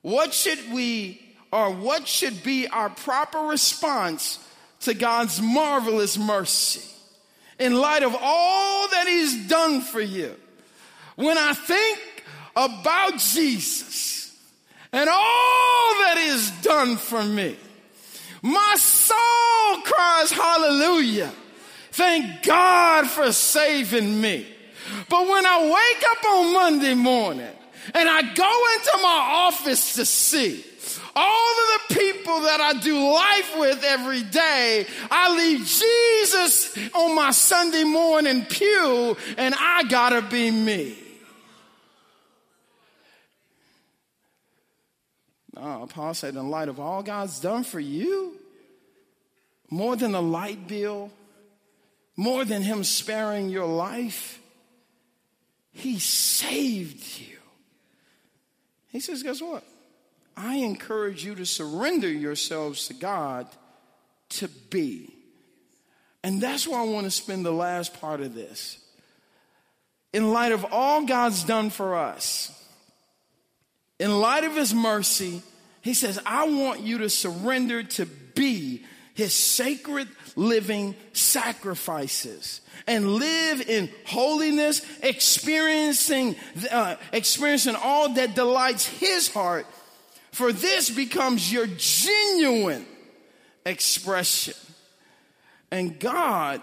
what 0.00 0.32
should 0.32 0.72
we 0.72 1.20
or 1.50 1.72
what 1.72 2.06
should 2.06 2.44
be 2.44 2.68
our 2.68 2.88
proper 2.88 3.40
response 3.40 4.38
to 4.80 4.94
God's 4.94 5.42
marvelous 5.42 6.16
mercy 6.16 6.88
in 7.58 7.74
light 7.74 8.04
of 8.04 8.14
all 8.18 8.88
that 8.88 9.08
He's 9.08 9.48
done 9.48 9.80
for 9.80 10.00
you? 10.00 10.36
When 11.16 11.36
I 11.36 11.52
think 11.52 12.24
about 12.54 13.18
Jesus 13.18 14.36
and 14.92 15.08
all 15.08 15.94
that 16.04 16.16
is 16.18 16.50
done 16.62 16.96
for 16.96 17.24
me, 17.24 17.56
my 18.40 18.74
soul 18.76 19.82
cries 19.82 20.30
hallelujah. 20.30 21.32
Thank 21.94 22.42
God 22.42 23.08
for 23.08 23.30
saving 23.30 24.20
me. 24.20 24.44
But 25.08 25.28
when 25.28 25.46
I 25.46 25.62
wake 25.62 26.04
up 26.10 26.24
on 26.24 26.52
Monday 26.52 26.94
morning 26.94 27.52
and 27.94 28.08
I 28.08 28.34
go 28.34 28.62
into 28.74 28.98
my 29.00 29.28
office 29.46 29.94
to 29.94 30.04
see 30.04 30.64
all 31.14 31.50
of 31.52 31.88
the 31.88 31.94
people 31.94 32.40
that 32.40 32.60
I 32.60 32.72
do 32.80 32.98
life 32.98 33.56
with 33.60 33.84
every 33.84 34.22
day, 34.22 34.88
I 35.08 35.36
leave 35.36 35.60
Jesus 35.60 36.76
on 36.96 37.14
my 37.14 37.30
Sunday 37.30 37.84
morning 37.84 38.44
pew 38.44 39.16
and 39.38 39.54
I 39.56 39.84
gotta 39.84 40.20
be 40.20 40.50
me. 40.50 40.96
Uh, 45.56 45.86
Paul 45.86 46.12
said, 46.14 46.34
in 46.34 46.50
light 46.50 46.68
of 46.68 46.80
all 46.80 47.04
God's 47.04 47.38
done 47.38 47.62
for 47.62 47.78
you, 47.78 48.34
more 49.70 49.94
than 49.94 50.16
a 50.16 50.20
light 50.20 50.66
bill, 50.66 51.12
more 52.16 52.44
than 52.44 52.62
Him 52.62 52.84
sparing 52.84 53.48
your 53.48 53.66
life, 53.66 54.40
He 55.72 55.98
saved 55.98 57.20
you. 57.20 57.36
He 58.88 59.00
says, 59.00 59.22
guess 59.22 59.42
what? 59.42 59.64
I 60.36 60.56
encourage 60.56 61.24
you 61.24 61.34
to 61.36 61.46
surrender 61.46 62.08
yourselves 62.08 62.88
to 62.88 62.94
God 62.94 63.46
to 64.30 64.48
be. 64.70 65.12
And 66.22 66.40
that's 66.40 66.66
where 66.66 66.80
I 66.80 66.84
want 66.84 67.04
to 67.04 67.10
spend 67.10 67.44
the 67.44 67.52
last 67.52 68.00
part 68.00 68.20
of 68.20 68.34
this. 68.34 68.78
In 70.12 70.32
light 70.32 70.52
of 70.52 70.64
all 70.70 71.04
God's 71.04 71.44
done 71.44 71.70
for 71.70 71.96
us, 71.96 72.50
in 73.98 74.20
light 74.20 74.44
of 74.44 74.54
his 74.54 74.72
mercy, 74.72 75.42
he 75.82 75.92
says, 75.92 76.20
I 76.24 76.48
want 76.48 76.80
you 76.80 76.98
to 76.98 77.10
surrender 77.10 77.82
to 77.82 78.06
be 78.06 78.84
his 79.14 79.32
sacred 79.32 80.08
living 80.36 80.94
sacrifices 81.12 82.60
and 82.86 83.14
live 83.14 83.68
in 83.68 83.88
holiness, 84.04 84.82
experiencing, 85.02 86.36
uh, 86.70 86.96
experiencing 87.12 87.76
all 87.76 88.12
that 88.14 88.34
delights 88.34 88.86
his 88.86 89.32
heart. 89.32 89.66
For 90.32 90.52
this 90.52 90.90
becomes 90.90 91.52
your 91.52 91.68
genuine 91.78 92.84
expression. 93.64 94.54
And 95.70 95.98
God 95.98 96.60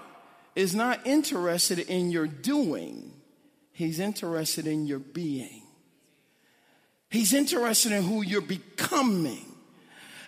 is 0.56 0.76
not 0.76 1.08
interested 1.08 1.80
in 1.80 2.12
your 2.12 2.28
doing, 2.28 3.14
He's 3.72 4.00
interested 4.00 4.68
in 4.68 4.86
your 4.86 5.00
being. 5.00 5.64
He's 7.10 7.34
interested 7.34 7.92
in 7.92 8.04
who 8.04 8.22
you're 8.22 8.42
becoming. 8.42 9.51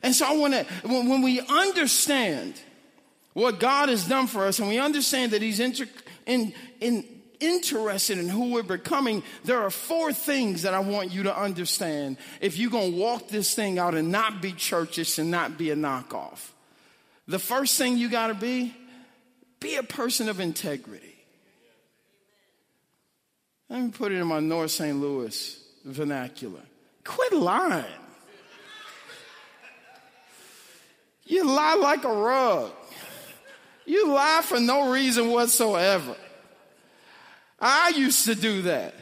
And 0.03 0.13
so 0.13 0.27
I 0.27 0.36
want 0.36 0.53
to, 0.53 0.65
when, 0.86 1.22
we 1.22 1.39
understand 1.39 2.62
what 3.31 3.60
God 3.60 3.88
has 3.88 4.05
done 4.05 4.27
for 4.27 4.45
us 4.45 4.60
and 4.60 4.67
we 4.67 4.77
understand 4.77 5.31
that 5.31 5.41
He's 5.41 5.62
inter, 5.62 5.86
in, 6.25 6.53
in, 6.81 7.05
interested 7.39 8.17
in 8.17 8.27
who 8.27 8.51
we're 8.51 8.63
becoming, 8.63 9.24
there 9.45 9.62
are 9.63 9.69
four 9.69 10.12
things 10.12 10.63
that 10.63 10.74
I 10.74 10.79
want 10.79 11.12
you 11.12 11.24
to 11.24 11.36
understand 11.36 12.17
if 12.41 12.57
you're 12.57 12.69
going 12.69 12.91
to 12.91 12.98
walk 12.98 13.29
this 13.29 13.55
thing 13.55 13.79
out 13.79 13.95
and 13.95 14.12
not 14.12 14.41
be 14.41 14.51
churchish 14.51 15.17
and 15.17 15.31
not 15.31 15.57
be 15.57 15.72
a 15.72 15.75
knockoff. 15.75 16.50
The 17.27 17.39
first 17.39 17.77
thing 17.77 17.98
you 17.98 18.10
got 18.10 18.27
to 18.27 18.33
be, 18.33 18.75
be 19.62 19.77
a 19.77 19.83
person 19.83 20.27
of 20.27 20.41
integrity. 20.41 21.15
Let 23.69 23.81
me 23.81 23.91
put 23.91 24.12
it 24.12 24.19
in 24.19 24.27
my 24.27 24.41
North 24.41 24.72
St. 24.72 25.00
Louis 25.00 25.63
vernacular. 25.86 26.62
Quit 27.05 27.33
lying. 27.33 27.86
You 31.25 31.46
lie 31.46 31.75
like 31.75 32.03
a 32.03 32.13
rug. 32.13 32.72
You 33.86 34.08
lie 34.08 34.42
for 34.44 34.60
no 34.60 34.92
reason 34.92 35.30
whatsoever. 35.30 36.15
I 37.60 37.89
used 37.96 38.25
to 38.25 38.36
do 38.36 38.63
that. 38.63 38.94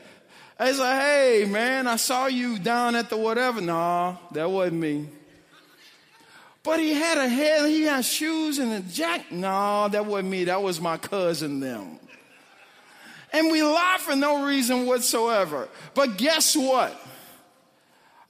I 0.60 0.72
say, 0.72 1.42
hey, 1.42 1.46
man, 1.50 1.88
I 1.88 1.96
saw 1.96 2.28
you 2.28 2.60
down 2.60 2.96
at 2.96 3.10
the 3.10 3.18
whatever. 3.18 3.62
No, 3.62 4.20
that 4.32 4.50
wasn't 4.50 4.80
me. 4.80 5.10
But 6.64 6.80
he 6.80 6.94
had 6.94 7.18
a 7.18 7.28
head, 7.28 7.68
he 7.68 7.84
had 7.84 8.06
shoes 8.06 8.60
and 8.60 8.72
a 8.72 8.82
jacket. 8.82 9.32
No, 9.32 9.88
that 9.88 10.06
wasn't 10.06 10.30
me. 10.30 10.44
That 10.44 10.62
was 10.62 10.80
my 10.80 10.98
cousin, 10.98 11.60
them. 11.60 12.00
And 13.34 13.52
we 13.52 13.64
lie 13.64 13.98
for 14.00 14.16
no 14.16 14.46
reason 14.46 14.86
whatsoever. 14.86 15.68
But 15.96 16.18
guess 16.18 16.56
what? 16.56 16.94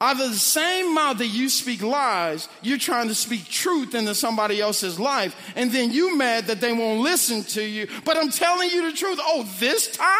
Out 0.02 0.20
of 0.20 0.32
the 0.32 0.36
same 0.36 0.96
mouth 0.96 1.20
that 1.20 1.28
you 1.28 1.48
speak 1.48 1.84
lies, 1.84 2.50
you're 2.64 2.80
trying 2.80 3.08
to 3.10 3.14
speak 3.14 3.48
truth 3.48 3.94
into 3.94 4.16
somebody 4.16 4.60
else's 4.60 5.00
life, 5.00 5.36
and 5.56 5.72
then 5.72 5.92
you 5.92 6.18
mad 6.18 6.48
that 6.48 6.60
they 6.60 6.74
won't 6.74 7.02
listen 7.02 7.44
to 7.44 7.64
you. 7.64 7.88
But 8.04 8.18
I'm 8.18 8.32
telling 8.32 8.72
you 8.72 8.90
the 8.90 8.98
truth. 8.98 9.20
Oh, 9.22 9.48
this 9.60 9.96
time? 9.96 10.18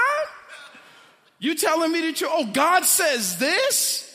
You 1.40 1.56
telling 1.56 1.92
me 1.92 2.02
the 2.02 2.14
truth? 2.14 2.30
Oh, 2.32 2.46
God 2.54 2.86
says 2.86 3.40
this? 3.40 4.08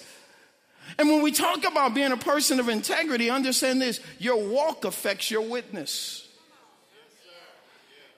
And 0.98 1.08
when 1.08 1.20
we 1.20 1.32
talk 1.32 1.66
about 1.66 1.94
being 1.94 2.12
a 2.12 2.16
person 2.16 2.60
of 2.60 2.68
integrity, 2.68 3.28
understand 3.28 3.82
this 3.82 4.00
your 4.20 4.48
walk 4.48 4.84
affects 4.84 5.32
your 5.32 5.42
witness. 5.42 6.25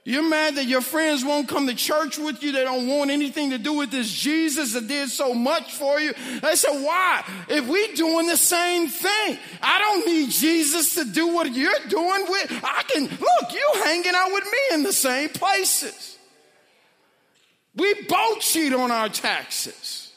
You're 0.09 0.27
mad 0.27 0.55
that 0.55 0.65
your 0.65 0.81
friends 0.81 1.23
won't 1.23 1.49
come 1.49 1.67
to 1.67 1.75
church 1.75 2.17
with 2.17 2.43
you. 2.43 2.50
They 2.50 2.65
don't 2.65 2.88
want 2.88 3.11
anything 3.11 3.50
to 3.50 3.59
do 3.59 3.75
with 3.75 3.91
this 3.91 4.11
Jesus 4.11 4.73
that 4.73 4.88
did 4.88 5.11
so 5.11 5.35
much 5.35 5.75
for 5.75 6.00
you. 6.00 6.15
They 6.41 6.57
said, 6.57 6.83
why? 6.83 7.23
If 7.47 7.69
we 7.69 7.93
doing 7.93 8.27
the 8.27 8.38
same 8.38 8.88
thing, 8.88 9.38
I 9.61 9.79
don't 9.79 10.07
need 10.07 10.31
Jesus 10.31 10.95
to 10.95 11.05
do 11.05 11.35
what 11.35 11.53
you're 11.53 11.79
doing 11.88 12.25
with. 12.27 12.61
I 12.65 12.85
can, 12.85 13.03
look, 13.03 13.53
you 13.53 13.71
hanging 13.85 14.15
out 14.15 14.33
with 14.33 14.45
me 14.45 14.59
in 14.73 14.83
the 14.83 14.95
same 14.95 15.29
places. 15.29 16.17
We 17.77 17.93
both 18.05 18.41
cheat 18.41 18.73
on 18.73 18.91
our 18.91 19.11
taxes. 19.11 20.11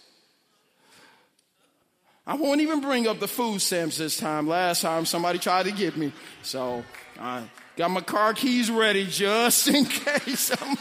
I 2.25 2.35
won't 2.35 2.61
even 2.61 2.79
bring 2.79 3.07
up 3.07 3.19
the 3.19 3.27
food 3.27 3.59
stamps 3.59 3.97
this 3.97 4.15
time. 4.15 4.47
Last 4.47 4.83
time 4.83 5.05
somebody 5.05 5.37
tried 5.37 5.63
to 5.63 5.73
get 5.73 5.97
me. 5.97 6.13
So 6.43 6.85
I 7.19 7.43
got 7.75 7.89
my 7.91 8.01
car 8.01 8.33
keys 8.33 8.69
ready 8.69 9.05
just 9.05 9.67
in 9.73 9.85
case. 9.85 10.51
I'm, 10.61 10.77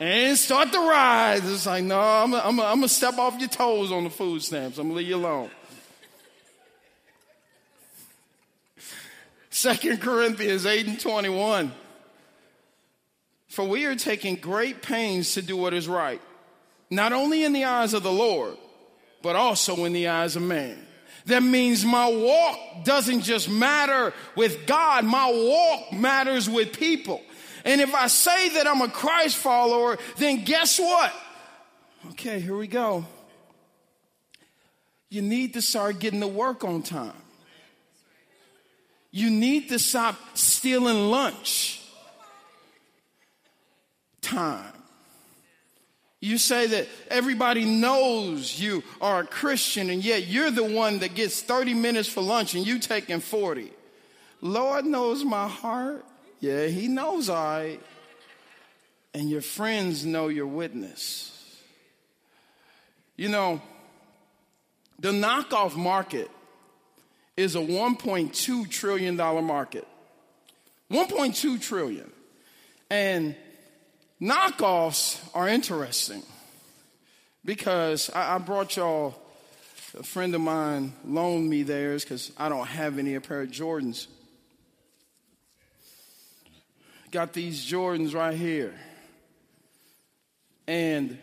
and 0.00 0.36
start 0.36 0.72
the 0.72 0.78
ride. 0.78 1.40
It's 1.44 1.66
like, 1.66 1.84
no, 1.84 1.98
I'm 1.98 2.56
going 2.56 2.82
to 2.82 2.88
step 2.88 3.18
off 3.18 3.38
your 3.38 3.48
toes 3.48 3.92
on 3.92 4.04
the 4.04 4.10
food 4.10 4.42
stamps. 4.42 4.78
I'm 4.78 4.88
going 4.88 4.94
to 4.94 4.98
leave 4.98 5.08
you 5.08 5.16
alone. 5.16 5.50
Second 9.50 10.00
Corinthians 10.00 10.66
8 10.66 10.86
and 10.86 11.00
21. 11.00 11.72
For 13.48 13.64
we 13.64 13.86
are 13.86 13.96
taking 13.96 14.36
great 14.36 14.82
pains 14.82 15.34
to 15.34 15.42
do 15.42 15.56
what 15.56 15.74
is 15.74 15.88
right, 15.88 16.20
not 16.90 17.12
only 17.12 17.44
in 17.44 17.52
the 17.52 17.64
eyes 17.64 17.94
of 17.94 18.02
the 18.02 18.12
Lord, 18.12 18.56
but 19.22 19.36
also 19.36 19.84
in 19.84 19.92
the 19.92 20.08
eyes 20.08 20.36
of 20.36 20.42
man. 20.42 20.78
That 21.28 21.42
means 21.42 21.84
my 21.84 22.08
walk 22.10 22.84
doesn't 22.84 23.20
just 23.20 23.50
matter 23.50 24.14
with 24.34 24.66
God, 24.66 25.04
my 25.04 25.30
walk 25.30 25.92
matters 25.92 26.48
with 26.48 26.78
people. 26.78 27.20
And 27.66 27.82
if 27.82 27.94
I 27.94 28.06
say 28.06 28.48
that 28.50 28.66
I'm 28.66 28.80
a 28.80 28.88
Christ 28.88 29.36
follower, 29.36 29.98
then 30.16 30.44
guess 30.44 30.78
what? 30.78 31.12
Okay, 32.12 32.40
here 32.40 32.56
we 32.56 32.66
go. 32.66 33.04
You 35.10 35.20
need 35.20 35.52
to 35.54 35.62
start 35.62 35.98
getting 35.98 36.20
to 36.20 36.28
work 36.28 36.64
on 36.64 36.82
time. 36.82 37.12
You 39.10 39.28
need 39.28 39.68
to 39.68 39.78
stop 39.78 40.16
stealing 40.32 41.10
lunch 41.10 41.82
time. 44.22 44.72
You 46.20 46.36
say 46.38 46.66
that 46.66 46.88
everybody 47.10 47.64
knows 47.64 48.58
you 48.58 48.82
are 49.00 49.20
a 49.20 49.26
Christian, 49.26 49.88
and 49.88 50.04
yet 50.04 50.26
you're 50.26 50.50
the 50.50 50.64
one 50.64 50.98
that 50.98 51.14
gets 51.14 51.40
30 51.40 51.74
minutes 51.74 52.08
for 52.08 52.22
lunch 52.22 52.54
and 52.54 52.66
you 52.66 52.80
taking 52.80 53.20
40. 53.20 53.70
Lord 54.40 54.84
knows 54.84 55.24
my 55.24 55.48
heart. 55.48 56.04
Yeah, 56.40 56.66
He 56.66 56.88
knows 56.88 57.30
I. 57.30 57.78
And 59.14 59.30
your 59.30 59.40
friends 59.40 60.04
know 60.04 60.28
your 60.28 60.46
witness. 60.46 61.34
You 63.16 63.28
know, 63.28 63.60
the 64.98 65.10
knockoff 65.10 65.76
market 65.76 66.30
is 67.36 67.54
a 67.54 67.60
1.2 67.60 68.70
trillion 68.70 69.16
dollar 69.16 69.42
market. 69.42 69.86
1.2 70.90 71.60
trillion. 71.60 72.10
And 72.90 73.36
Knockoffs 74.20 75.20
are 75.34 75.48
interesting 75.48 76.22
because 77.44 78.10
I, 78.10 78.34
I 78.34 78.38
brought 78.38 78.76
y'all, 78.76 79.14
a 79.98 80.02
friend 80.02 80.34
of 80.34 80.40
mine 80.40 80.92
loaned 81.04 81.48
me 81.48 81.62
theirs 81.62 82.04
because 82.04 82.32
I 82.36 82.48
don't 82.48 82.66
have 82.66 82.98
any 82.98 83.14
a 83.14 83.20
pair 83.20 83.42
of 83.42 83.50
Jordans. 83.50 84.08
Got 87.10 87.32
these 87.32 87.64
Jordans 87.64 88.14
right 88.14 88.36
here. 88.36 88.74
And 90.66 91.16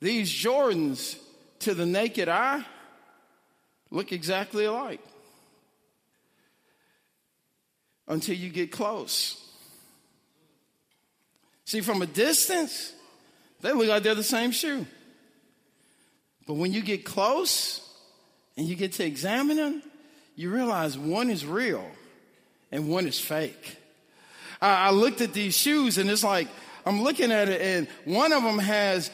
these 0.00 0.32
Jordans, 0.32 1.16
to 1.60 1.74
the 1.74 1.86
naked 1.86 2.28
eye, 2.28 2.64
look 3.90 4.12
exactly 4.12 4.64
alike 4.64 5.00
until 8.08 8.34
you 8.34 8.48
get 8.48 8.72
close. 8.72 9.49
See, 11.70 11.82
from 11.82 12.02
a 12.02 12.06
distance, 12.06 12.92
they 13.60 13.72
look 13.72 13.86
like 13.86 14.02
they're 14.02 14.16
the 14.16 14.24
same 14.24 14.50
shoe. 14.50 14.84
But 16.44 16.54
when 16.54 16.72
you 16.72 16.82
get 16.82 17.04
close 17.04 17.88
and 18.56 18.66
you 18.66 18.74
get 18.74 18.94
to 18.94 19.04
examine 19.04 19.56
them, 19.56 19.80
you 20.34 20.50
realize 20.50 20.98
one 20.98 21.30
is 21.30 21.46
real 21.46 21.88
and 22.72 22.88
one 22.88 23.06
is 23.06 23.20
fake. 23.20 23.76
I, 24.60 24.88
I 24.88 24.90
looked 24.90 25.20
at 25.20 25.32
these 25.32 25.56
shoes 25.56 25.96
and 25.96 26.10
it's 26.10 26.24
like, 26.24 26.48
I'm 26.84 27.04
looking 27.04 27.30
at 27.30 27.48
it 27.48 27.60
and 27.60 27.86
one 28.04 28.32
of 28.32 28.42
them 28.42 28.58
has 28.58 29.08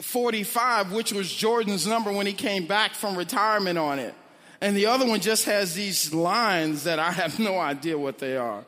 45, 0.00 0.90
which 0.90 1.12
was 1.12 1.32
Jordan's 1.32 1.86
number 1.86 2.10
when 2.10 2.26
he 2.26 2.32
came 2.32 2.66
back 2.66 2.94
from 2.94 3.16
retirement 3.16 3.78
on 3.78 4.00
it. 4.00 4.16
And 4.60 4.76
the 4.76 4.86
other 4.86 5.06
one 5.06 5.20
just 5.20 5.44
has 5.44 5.76
these 5.76 6.12
lines 6.12 6.82
that 6.82 6.98
I 6.98 7.12
have 7.12 7.38
no 7.38 7.60
idea 7.60 7.96
what 7.96 8.18
they 8.18 8.36
are. 8.36 8.64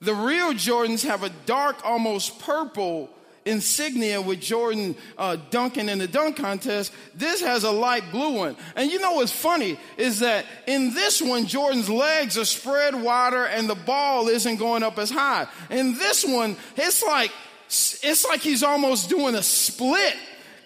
The 0.00 0.14
real 0.14 0.54
Jordans 0.54 1.06
have 1.06 1.22
a 1.22 1.30
dark, 1.44 1.84
almost 1.84 2.38
purple 2.40 3.10
insignia 3.44 4.20
with 4.20 4.40
Jordan 4.40 4.94
uh, 5.18 5.36
dunking 5.50 5.88
in 5.88 5.98
the 5.98 6.06
dunk 6.06 6.36
contest. 6.36 6.92
This 7.14 7.42
has 7.42 7.64
a 7.64 7.70
light 7.70 8.10
blue 8.10 8.36
one. 8.36 8.56
And 8.76 8.90
you 8.90 8.98
know 8.98 9.12
what's 9.12 9.32
funny 9.32 9.78
is 9.96 10.20
that 10.20 10.46
in 10.66 10.94
this 10.94 11.20
one, 11.20 11.46
Jordan's 11.46 11.88
legs 11.88 12.38
are 12.38 12.44
spread 12.44 12.94
wider 12.94 13.44
and 13.44 13.68
the 13.68 13.74
ball 13.74 14.28
isn't 14.28 14.56
going 14.56 14.82
up 14.82 14.98
as 14.98 15.10
high. 15.10 15.46
In 15.68 15.94
this 15.94 16.24
one, 16.24 16.56
it's 16.76 17.02
like, 17.02 17.32
it's 17.68 18.24
like 18.24 18.40
he's 18.40 18.62
almost 18.62 19.08
doing 19.08 19.34
a 19.34 19.42
split 19.42 20.16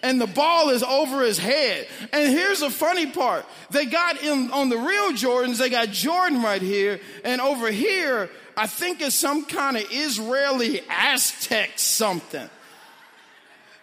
and 0.05 0.21
the 0.21 0.27
ball 0.27 0.69
is 0.69 0.83
over 0.83 1.23
his 1.23 1.37
head. 1.37 1.87
And 2.13 2.31
here's 2.31 2.59
the 2.59 2.69
funny 2.69 3.07
part. 3.07 3.45
They 3.71 3.85
got 3.85 4.21
in 4.21 4.51
on 4.51 4.69
the 4.69 4.77
real 4.77 5.11
Jordans, 5.11 5.57
they 5.57 5.69
got 5.69 5.89
Jordan 5.89 6.43
right 6.43 6.61
here, 6.61 6.99
and 7.23 7.41
over 7.41 7.71
here, 7.71 8.29
I 8.57 8.67
think 8.67 9.01
it's 9.01 9.15
some 9.15 9.45
kind 9.45 9.77
of 9.77 9.85
Israeli 9.91 10.81
Aztec 10.89 11.71
something 11.77 12.49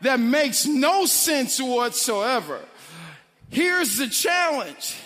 that 0.01 0.19
makes 0.19 0.67
no 0.67 1.07
sense 1.07 1.61
whatsoever. 1.61 2.61
Here's 3.51 3.99
the 3.99 4.09
challenge. 4.09 4.97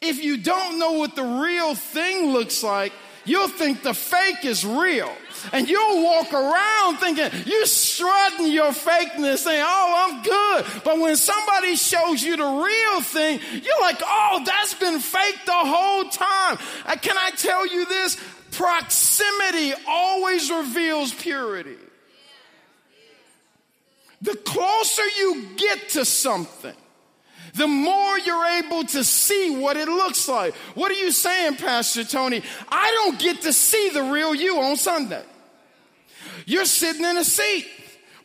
If 0.00 0.22
you 0.22 0.36
don't 0.36 0.78
know 0.78 0.92
what 0.92 1.16
the 1.16 1.24
real 1.24 1.74
thing 1.74 2.32
looks 2.32 2.62
like, 2.62 2.92
you'll 3.28 3.48
think 3.48 3.82
the 3.82 3.94
fake 3.94 4.44
is 4.44 4.64
real. 4.64 5.12
And 5.52 5.68
you'll 5.68 6.02
walk 6.02 6.32
around 6.32 6.96
thinking 6.98 7.30
you're 7.46 7.66
strutting 7.66 8.50
your 8.50 8.72
fakeness, 8.72 9.38
saying, 9.38 9.62
Oh, 9.64 10.10
I'm 10.10 10.22
good. 10.22 10.82
But 10.84 10.98
when 10.98 11.16
somebody 11.16 11.76
shows 11.76 12.22
you 12.22 12.36
the 12.36 12.44
real 12.44 13.00
thing, 13.02 13.40
you're 13.52 13.80
like, 13.80 14.00
Oh, 14.04 14.42
that's 14.44 14.74
been 14.74 14.98
fake 14.98 15.38
the 15.46 15.52
whole 15.52 16.04
time. 16.04 16.58
Uh, 16.84 16.96
can 16.96 17.16
I 17.16 17.30
tell 17.30 17.66
you 17.66 17.86
this? 17.86 18.16
Proximity 18.50 19.74
always 19.86 20.50
reveals 20.50 21.12
purity. 21.12 21.76
The 24.20 24.34
closer 24.34 25.04
you 25.16 25.46
get 25.56 25.90
to 25.90 26.04
something, 26.04 26.74
the 27.54 27.66
more 27.66 28.18
you're 28.18 28.46
able 28.64 28.84
to 28.84 29.04
see 29.04 29.56
what 29.56 29.76
it 29.76 29.88
looks 29.88 30.28
like. 30.28 30.54
What 30.74 30.90
are 30.90 30.94
you 30.94 31.10
saying, 31.10 31.56
Pastor 31.56 32.04
Tony? 32.04 32.42
I 32.68 32.90
don't 32.90 33.18
get 33.18 33.42
to 33.42 33.52
see 33.52 33.90
the 33.90 34.02
real 34.02 34.34
you 34.34 34.60
on 34.60 34.76
Sunday. 34.76 35.22
You're 36.46 36.64
sitting 36.64 37.04
in 37.04 37.16
a 37.16 37.24
seat. 37.24 37.66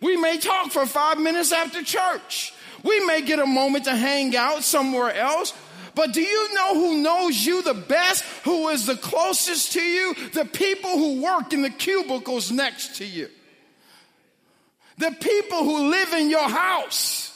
We 0.02 0.18
may 0.18 0.38
talk 0.38 0.72
for 0.72 0.86
five 0.86 1.18
minutes 1.20 1.52
after 1.52 1.84
church. 1.84 2.54
We 2.84 3.06
may 3.06 3.22
get 3.22 3.40
a 3.40 3.46
moment 3.46 3.86
to 3.86 3.96
hang 3.96 4.36
out 4.36 4.64
somewhere 4.64 5.14
else. 5.14 5.54
But 5.96 6.14
do 6.14 6.22
you 6.22 6.54
know 6.54 6.74
who 6.76 6.98
knows 7.02 7.46
you 7.46 7.62
the 7.62 7.74
best? 7.74 8.24
Who 8.44 8.70
is 8.70 8.86
the 8.86 8.96
closest 8.96 9.74
to 9.74 9.82
you? 9.82 10.16
The 10.34 10.46
people 10.46 10.92
who 10.92 11.22
work 11.22 11.54
in 11.54 11.62
the 11.62 11.70
cubicles 11.70 12.52
next 12.52 12.98
to 12.98 13.06
you. 13.06 13.30
The 14.98 15.12
people 15.12 15.64
who 15.64 15.90
live 15.90 16.14
in 16.14 16.30
your 16.30 16.50
house. 16.50 17.33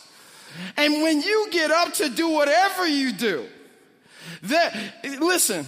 And 0.75 1.01
when 1.01 1.21
you 1.21 1.47
get 1.51 1.71
up 1.71 1.93
to 1.95 2.10
do 2.10 2.29
whatever 2.29 2.88
you 2.88 3.13
do, 3.13 3.45
that, 4.43 4.75
listen, 5.19 5.65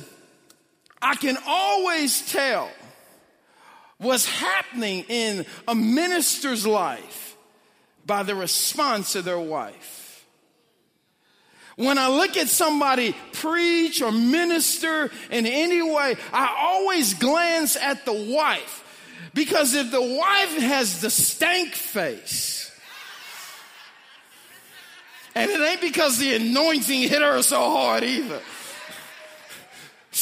I 1.01 1.15
can 1.15 1.37
always 1.45 2.31
tell 2.31 2.69
what's 3.97 4.25
happening 4.25 5.05
in 5.07 5.45
a 5.67 5.75
minister's 5.75 6.65
life 6.65 7.37
by 8.05 8.23
the 8.23 8.35
response 8.35 9.15
of 9.15 9.25
their 9.25 9.39
wife. 9.39 10.25
When 11.75 11.97
I 11.97 12.09
look 12.09 12.35
at 12.35 12.49
somebody 12.49 13.15
preach 13.31 14.01
or 14.01 14.11
minister 14.11 15.09
in 15.31 15.45
any 15.45 15.81
way, 15.81 16.17
I 16.33 16.53
always 16.59 17.13
glance 17.13 17.77
at 17.77 18.03
the 18.03 18.11
wife. 18.11 18.85
Because 19.33 19.75
if 19.75 19.89
the 19.89 20.01
wife 20.01 20.57
has 20.57 20.99
the 20.99 21.09
stank 21.09 21.73
face, 21.73 22.58
and 25.35 25.49
it 25.49 25.59
ain't 25.59 25.81
because 25.81 26.17
the 26.17 26.35
anointing 26.35 27.01
hit 27.01 27.21
her 27.21 27.41
so 27.41 27.59
hard 27.59 28.03
either. 28.03 28.41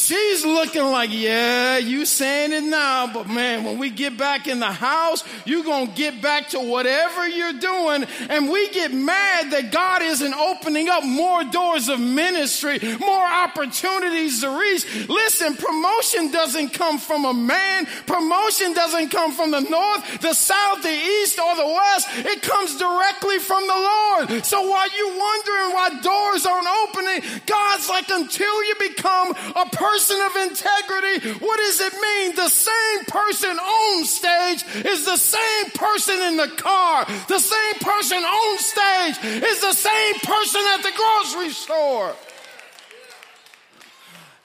She's 0.07 0.45
looking 0.45 0.85
like, 0.85 1.09
yeah, 1.11 1.79
you 1.79 2.05
saying 2.05 2.53
it 2.53 2.63
now, 2.63 3.11
but 3.11 3.27
man, 3.27 3.65
when 3.65 3.77
we 3.77 3.89
get 3.89 4.15
back 4.15 4.47
in 4.47 4.61
the 4.61 4.71
house, 4.71 5.21
you're 5.43 5.65
gonna 5.65 5.87
get 5.87 6.21
back 6.21 6.47
to 6.51 6.61
whatever 6.61 7.27
you're 7.27 7.59
doing. 7.59 8.05
And 8.29 8.49
we 8.49 8.69
get 8.69 8.93
mad 8.93 9.51
that 9.51 9.69
God 9.69 10.01
isn't 10.01 10.33
opening 10.33 10.87
up 10.87 11.03
more 11.03 11.43
doors 11.43 11.89
of 11.89 11.99
ministry, 11.99 12.79
more 13.01 13.25
opportunities 13.27 14.39
to 14.39 14.49
reach. 14.57 15.09
Listen, 15.09 15.57
promotion 15.57 16.31
doesn't 16.31 16.69
come 16.69 16.99
from 16.99 17.25
a 17.25 17.33
man. 17.33 17.85
Promotion 18.05 18.71
doesn't 18.71 19.09
come 19.09 19.33
from 19.33 19.51
the 19.51 19.59
north, 19.59 20.21
the 20.21 20.33
south, 20.33 20.83
the 20.83 20.89
east, 20.89 21.37
or 21.37 21.53
the 21.57 21.67
west. 21.67 22.07
It 22.19 22.41
comes 22.43 22.77
directly 22.77 23.39
from 23.39 23.67
the 23.67 23.75
Lord. 23.75 24.45
So 24.45 24.69
while 24.69 24.87
you're 24.95 25.17
wondering 25.17 25.73
why 25.73 25.99
doors 26.01 26.45
aren't 26.45 26.67
opening, 26.87 27.41
God's 27.45 27.89
like, 27.89 28.09
until 28.09 28.63
you 28.63 28.75
become 28.79 29.35
a 29.53 29.69
person 29.97 30.21
of 30.21 30.51
integrity, 30.51 31.29
what 31.43 31.57
does 31.57 31.81
it 31.81 31.93
mean? 31.93 32.35
The 32.35 32.49
same 32.49 33.05
person 33.05 33.57
on 33.57 34.05
stage 34.05 34.63
is 34.85 35.05
the 35.05 35.17
same 35.17 35.71
person 35.71 36.21
in 36.21 36.37
the 36.37 36.49
car. 36.49 37.05
The 37.27 37.39
same 37.39 37.73
person 37.81 38.17
on 38.17 38.57
stage 38.59 39.17
is 39.23 39.59
the 39.61 39.73
same 39.73 40.15
person 40.23 40.61
at 40.73 40.83
the 40.83 40.91
grocery 40.95 41.49
store. 41.49 42.15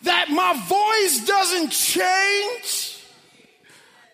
That 0.03 0.31
my 0.31 0.55
voice 0.67 1.27
doesn't 1.27 1.71
change 1.71 3.05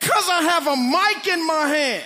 because 0.01 0.29
I 0.29 0.43
have 0.43 0.67
a 0.67 0.77
mic 0.77 1.29
in 1.29 1.47
my 1.47 1.69
hand. 1.69 2.05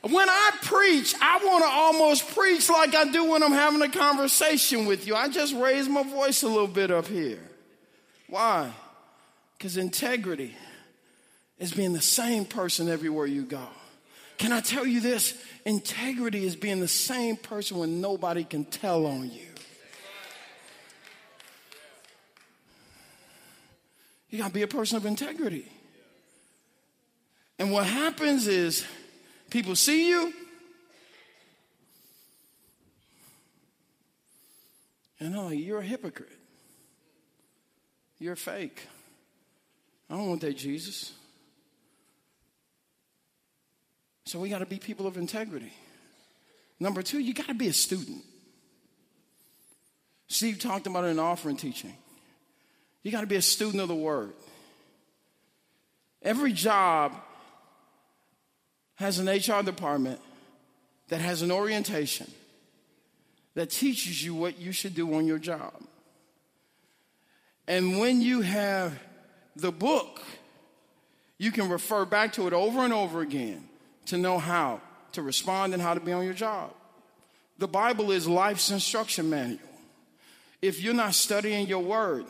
When 0.00 0.28
I 0.28 0.52
preach, 0.62 1.14
I 1.20 1.38
want 1.44 1.64
to 1.64 1.70
almost 1.70 2.34
preach 2.34 2.70
like 2.70 2.94
I 2.94 3.04
do 3.10 3.30
when 3.30 3.42
I'm 3.42 3.52
having 3.52 3.82
a 3.82 3.90
conversation 3.90 4.86
with 4.86 5.06
you. 5.06 5.14
I 5.14 5.28
just 5.28 5.54
raise 5.54 5.88
my 5.88 6.02
voice 6.02 6.42
a 6.42 6.48
little 6.48 6.66
bit 6.66 6.90
up 6.90 7.06
here. 7.06 7.47
Why? 8.28 8.72
Because 9.56 9.76
integrity 9.76 10.54
is 11.58 11.72
being 11.72 11.92
the 11.92 12.00
same 12.00 12.44
person 12.44 12.88
everywhere 12.88 13.26
you 13.26 13.42
go. 13.42 13.66
Can 14.36 14.52
I 14.52 14.60
tell 14.60 14.86
you 14.86 15.00
this? 15.00 15.36
Integrity 15.64 16.44
is 16.44 16.54
being 16.54 16.80
the 16.80 16.86
same 16.88 17.36
person 17.36 17.78
when 17.78 18.00
nobody 18.00 18.44
can 18.44 18.64
tell 18.64 19.06
on 19.06 19.30
you. 19.30 19.40
You 24.30 24.38
got 24.38 24.48
to 24.48 24.54
be 24.54 24.62
a 24.62 24.68
person 24.68 24.96
of 24.96 25.06
integrity. 25.06 25.66
And 27.58 27.72
what 27.72 27.86
happens 27.86 28.46
is 28.46 28.84
people 29.50 29.74
see 29.74 30.08
you 30.08 30.32
and 35.18 35.34
they're 35.34 35.42
like, 35.42 35.58
you're 35.58 35.80
a 35.80 35.84
hypocrite. 35.84 36.37
You're 38.18 38.36
fake. 38.36 38.86
I 40.10 40.16
don't 40.16 40.28
want 40.28 40.40
that 40.40 40.56
Jesus. 40.56 41.12
So 44.24 44.38
we 44.38 44.48
got 44.48 44.58
to 44.58 44.66
be 44.66 44.78
people 44.78 45.06
of 45.06 45.16
integrity. 45.16 45.72
Number 46.80 47.02
two, 47.02 47.18
you 47.18 47.34
got 47.34 47.48
to 47.48 47.54
be 47.54 47.68
a 47.68 47.72
student. 47.72 48.22
Steve 50.28 50.58
talked 50.58 50.86
about 50.86 51.04
it 51.04 51.08
in 51.08 51.18
offering 51.18 51.56
teaching. 51.56 51.94
You 53.02 53.10
got 53.10 53.22
to 53.22 53.26
be 53.26 53.36
a 53.36 53.42
student 53.42 53.80
of 53.80 53.88
the 53.88 53.94
word. 53.94 54.32
Every 56.22 56.52
job 56.52 57.14
has 58.96 59.18
an 59.18 59.28
HR 59.28 59.62
department 59.62 60.20
that 61.08 61.20
has 61.20 61.42
an 61.42 61.50
orientation 61.50 62.30
that 63.54 63.70
teaches 63.70 64.22
you 64.22 64.34
what 64.34 64.58
you 64.58 64.72
should 64.72 64.94
do 64.94 65.14
on 65.14 65.26
your 65.26 65.38
job. 65.38 65.72
And 67.68 67.98
when 67.98 68.22
you 68.22 68.40
have 68.40 68.98
the 69.54 69.70
book, 69.70 70.22
you 71.36 71.52
can 71.52 71.68
refer 71.68 72.06
back 72.06 72.32
to 72.32 72.46
it 72.46 72.54
over 72.54 72.80
and 72.80 72.94
over 72.94 73.20
again 73.20 73.68
to 74.06 74.16
know 74.16 74.38
how 74.38 74.80
to 75.12 75.20
respond 75.20 75.74
and 75.74 75.82
how 75.82 75.92
to 75.92 76.00
be 76.00 76.10
on 76.10 76.24
your 76.24 76.32
job. 76.32 76.72
The 77.58 77.68
Bible 77.68 78.10
is 78.10 78.26
life's 78.26 78.70
instruction 78.70 79.28
manual. 79.28 79.60
If 80.62 80.82
you're 80.82 80.94
not 80.94 81.14
studying 81.14 81.66
your 81.66 81.82
word 81.82 82.24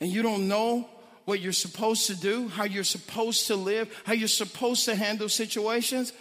and 0.00 0.10
you 0.10 0.20
don't 0.20 0.48
know 0.48 0.88
what 1.26 1.40
you're 1.40 1.52
supposed 1.52 2.08
to 2.08 2.16
do, 2.16 2.48
how 2.48 2.64
you're 2.64 2.82
supposed 2.82 3.46
to 3.46 3.54
live, 3.54 4.02
how 4.04 4.14
you're 4.14 4.26
supposed 4.26 4.84
to 4.86 4.96
handle 4.96 5.28
situations, 5.28 6.12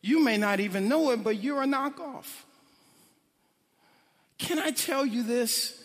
you 0.00 0.24
may 0.24 0.38
not 0.38 0.58
even 0.58 0.88
know 0.88 1.10
it, 1.10 1.22
but 1.22 1.42
you're 1.42 1.62
a 1.62 1.66
knockoff. 1.66 2.44
Can 4.38 4.58
I 4.58 4.70
tell 4.70 5.04
you 5.04 5.22
this? 5.22 5.75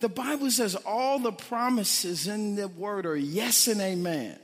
The 0.00 0.08
Bible 0.08 0.50
says 0.50 0.76
all 0.76 1.18
the 1.18 1.32
promises 1.32 2.28
in 2.28 2.54
the 2.54 2.68
word 2.68 3.04
are 3.06 3.16
yes 3.16 3.66
and 3.66 3.80
amen 3.80 4.38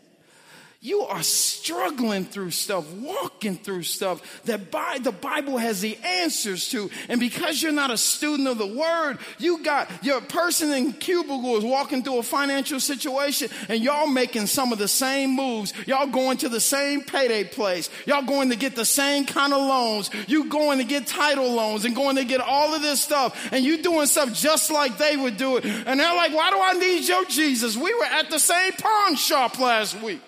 you 0.84 1.00
are 1.00 1.22
struggling 1.22 2.26
through 2.26 2.50
stuff, 2.50 2.86
walking 2.92 3.56
through 3.56 3.82
stuff 3.82 4.42
that 4.44 4.70
by 4.70 4.98
the 5.00 5.12
Bible 5.12 5.56
has 5.56 5.80
the 5.80 5.96
answers 6.04 6.68
to. 6.68 6.90
And 7.08 7.18
because 7.18 7.62
you're 7.62 7.72
not 7.72 7.90
a 7.90 7.96
student 7.96 8.46
of 8.48 8.58
the 8.58 8.66
word, 8.66 9.16
you 9.38 9.64
got 9.64 9.90
your 10.04 10.20
person 10.20 10.70
in 10.74 10.92
cubicle 10.92 11.56
is 11.56 11.64
walking 11.64 12.02
through 12.02 12.18
a 12.18 12.22
financial 12.22 12.80
situation 12.80 13.48
and 13.70 13.82
y'all 13.82 14.06
making 14.06 14.46
some 14.46 14.74
of 14.74 14.78
the 14.78 14.86
same 14.86 15.30
moves. 15.34 15.72
Y'all 15.86 16.06
going 16.06 16.36
to 16.36 16.50
the 16.50 16.60
same 16.60 17.00
payday 17.00 17.44
place. 17.44 17.88
Y'all 18.04 18.20
going 18.20 18.50
to 18.50 18.56
get 18.56 18.76
the 18.76 18.84
same 18.84 19.24
kind 19.24 19.54
of 19.54 19.60
loans. 19.62 20.10
You 20.28 20.50
going 20.50 20.80
to 20.80 20.84
get 20.84 21.06
title 21.06 21.50
loans 21.50 21.86
and 21.86 21.96
going 21.96 22.16
to 22.16 22.26
get 22.26 22.42
all 22.42 22.74
of 22.74 22.82
this 22.82 23.00
stuff. 23.00 23.50
And 23.54 23.64
you 23.64 23.82
doing 23.82 24.06
stuff 24.06 24.34
just 24.34 24.70
like 24.70 24.98
they 24.98 25.16
would 25.16 25.38
do 25.38 25.56
it. 25.56 25.64
And 25.64 25.98
they're 25.98 26.14
like, 26.14 26.34
why 26.34 26.50
do 26.50 26.60
I 26.60 26.74
need 26.74 27.08
your 27.08 27.24
Jesus? 27.24 27.74
We 27.74 27.94
were 27.94 28.04
at 28.04 28.28
the 28.28 28.38
same 28.38 28.72
pawn 28.74 29.16
shop 29.16 29.58
last 29.58 29.98
week. 30.02 30.20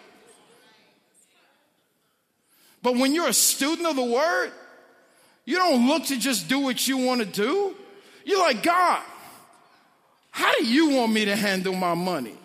But 2.87 2.99
when 2.99 3.17
you're 3.17 3.27
a 3.27 3.33
student 3.33 3.85
of 3.89 3.97
the 3.97 4.05
word, 4.05 4.53
you 5.45 5.57
don't 5.57 5.89
look 5.89 6.05
to 6.05 6.17
just 6.17 6.49
do 6.49 6.61
what 6.61 6.87
you 6.87 6.99
want 6.99 7.21
to 7.21 7.27
do. 7.27 7.75
You're 8.25 8.39
like, 8.39 8.63
God, 8.63 9.03
how 10.31 10.57
do 10.57 10.65
you 10.65 10.91
want 10.91 11.11
me 11.11 11.25
to 11.25 11.35
handle 11.35 11.75
my 11.75 11.95
money? 11.95 12.37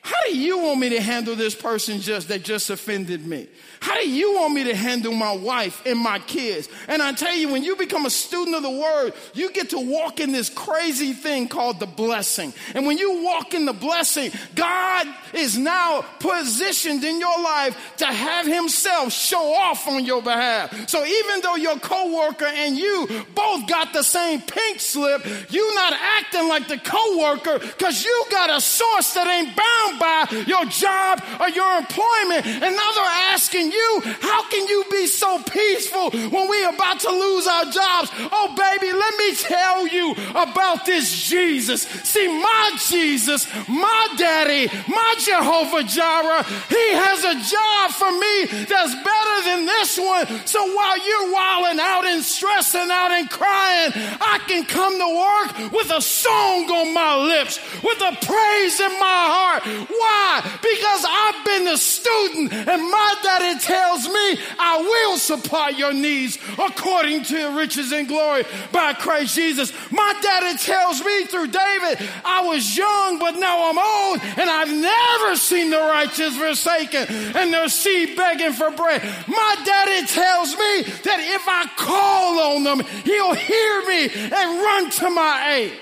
How 0.00 0.20
do 0.28 0.38
you 0.38 0.58
want 0.58 0.78
me 0.78 0.90
to 0.90 1.00
handle 1.00 1.34
this 1.34 1.56
person 1.56 1.98
just 2.00 2.28
that 2.28 2.44
just 2.44 2.70
offended 2.70 3.26
me? 3.26 3.48
How 3.80 3.94
do 3.94 4.08
you 4.08 4.34
want 4.34 4.54
me 4.54 4.64
to 4.64 4.74
handle 4.74 5.12
my 5.12 5.32
wife 5.32 5.82
and 5.86 5.98
my 5.98 6.18
kids? 6.18 6.68
And 6.88 7.02
I 7.02 7.12
tell 7.12 7.34
you, 7.34 7.48
when 7.48 7.62
you 7.62 7.76
become 7.76 8.06
a 8.06 8.10
student 8.10 8.56
of 8.56 8.62
the 8.62 8.70
word, 8.70 9.12
you 9.34 9.50
get 9.52 9.70
to 9.70 9.78
walk 9.78 10.20
in 10.20 10.32
this 10.32 10.48
crazy 10.48 11.12
thing 11.12 11.48
called 11.48 11.80
the 11.80 11.86
blessing. 11.86 12.52
And 12.74 12.86
when 12.86 12.98
you 12.98 13.22
walk 13.22 13.54
in 13.54 13.64
the 13.66 13.72
blessing, 13.72 14.32
God 14.54 15.06
is 15.32 15.56
now 15.56 16.02
positioned 16.18 17.04
in 17.04 17.20
your 17.20 17.42
life 17.42 17.94
to 17.98 18.06
have 18.06 18.46
himself 18.46 19.12
show 19.12 19.54
off 19.54 19.86
on 19.86 20.04
your 20.04 20.22
behalf. 20.22 20.88
So 20.88 21.04
even 21.04 21.40
though 21.40 21.56
your 21.56 21.78
coworker 21.78 22.46
and 22.46 22.76
you 22.76 23.08
both 23.34 23.66
got 23.68 23.92
the 23.92 24.02
same 24.02 24.40
pink 24.40 24.80
slip, 24.80 25.24
you 25.50 25.74
not 25.74 25.92
acting 25.92 26.48
like 26.48 26.68
the 26.68 26.78
coworker 26.78 27.58
because 27.58 28.04
you 28.04 28.24
got 28.30 28.50
a 28.50 28.60
source 28.60 29.14
that 29.14 29.26
ain't 29.26 29.56
bound 29.56 29.98
by 29.98 30.44
your 30.46 30.64
job 30.66 31.22
or 31.40 31.48
your 31.48 31.78
employment. 31.78 32.46
And 32.46 32.74
now 32.74 32.90
they're 32.94 33.32
asking 33.32 33.67
you, 33.70 34.02
how 34.20 34.48
can 34.48 34.66
you 34.66 34.84
be 34.90 35.06
so 35.06 35.42
peaceful 35.42 36.10
when 36.10 36.48
we're 36.48 36.70
about 36.70 37.00
to 37.00 37.10
lose 37.10 37.46
our 37.46 37.64
jobs? 37.64 38.10
Oh, 38.32 38.54
baby, 38.56 38.92
let 38.92 39.16
me 39.16 39.34
tell 39.34 39.86
you 39.86 40.14
about 40.30 40.86
this 40.86 41.28
Jesus. 41.28 41.82
See, 41.82 42.28
my 42.28 42.72
Jesus, 42.88 43.46
my 43.68 44.08
daddy, 44.16 44.70
my 44.88 45.14
Jehovah 45.18 45.82
Jireh, 45.84 46.44
he 46.68 46.86
has 46.94 47.24
a 47.24 47.36
job 47.50 47.90
for 47.92 48.10
me 48.10 48.64
that's 48.64 48.94
better 48.94 49.38
than 49.44 49.66
this 49.66 49.98
one. 49.98 50.26
So 50.46 50.74
while 50.74 50.98
you're 51.06 51.32
wilding 51.32 51.80
out 51.80 52.06
and 52.06 52.22
stressing 52.22 52.90
out 52.90 53.12
and 53.12 53.28
crying, 53.30 53.92
I 54.20 54.40
can 54.46 54.64
come 54.64 54.98
to 54.98 55.08
work 55.08 55.72
with 55.72 55.90
a 55.90 56.00
song 56.00 56.70
on 56.70 56.94
my 56.94 57.16
lips, 57.16 57.58
with 57.82 58.00
a 58.00 58.12
praise 58.24 58.80
in 58.80 58.92
my 58.98 59.22
heart. 59.28 59.62
Why? 59.88 60.58
Because 60.62 61.04
I've 61.08 61.44
been 61.44 61.68
a 61.68 61.76
student 61.76 62.52
and 62.52 62.82
my 62.90 63.14
daddy 63.22 63.57
tells 63.60 64.06
me, 64.06 64.38
I 64.58 64.78
will 64.78 65.16
supply 65.16 65.70
your 65.70 65.92
needs 65.92 66.38
according 66.58 67.24
to 67.24 67.56
riches 67.56 67.92
and 67.92 68.08
glory 68.08 68.44
by 68.72 68.92
Christ 68.92 69.34
Jesus. 69.34 69.72
My 69.90 70.14
daddy 70.22 70.58
tells 70.58 71.04
me 71.04 71.24
through 71.26 71.48
David, 71.48 72.08
I 72.24 72.44
was 72.46 72.76
young, 72.76 73.18
but 73.18 73.36
now 73.36 73.70
I'm 73.70 73.78
old, 73.78 74.20
and 74.38 74.50
I've 74.50 74.72
never 74.72 75.36
seen 75.36 75.70
the 75.70 75.78
righteous 75.78 76.36
forsaken 76.36 77.06
and 77.36 77.52
their 77.52 77.68
seed 77.68 78.16
begging 78.16 78.52
for 78.52 78.70
bread. 78.70 79.02
My 79.26 79.56
daddy 79.64 80.06
tells 80.06 80.52
me 80.52 80.82
that 80.82 81.20
if 81.20 81.42
I 81.46 81.66
call 81.76 82.56
on 82.56 82.64
them, 82.64 82.80
he'll 83.04 83.34
hear 83.34 83.86
me 83.86 84.08
and 84.08 84.62
run 84.62 84.90
to 84.90 85.10
my 85.10 85.54
aid. 85.54 85.72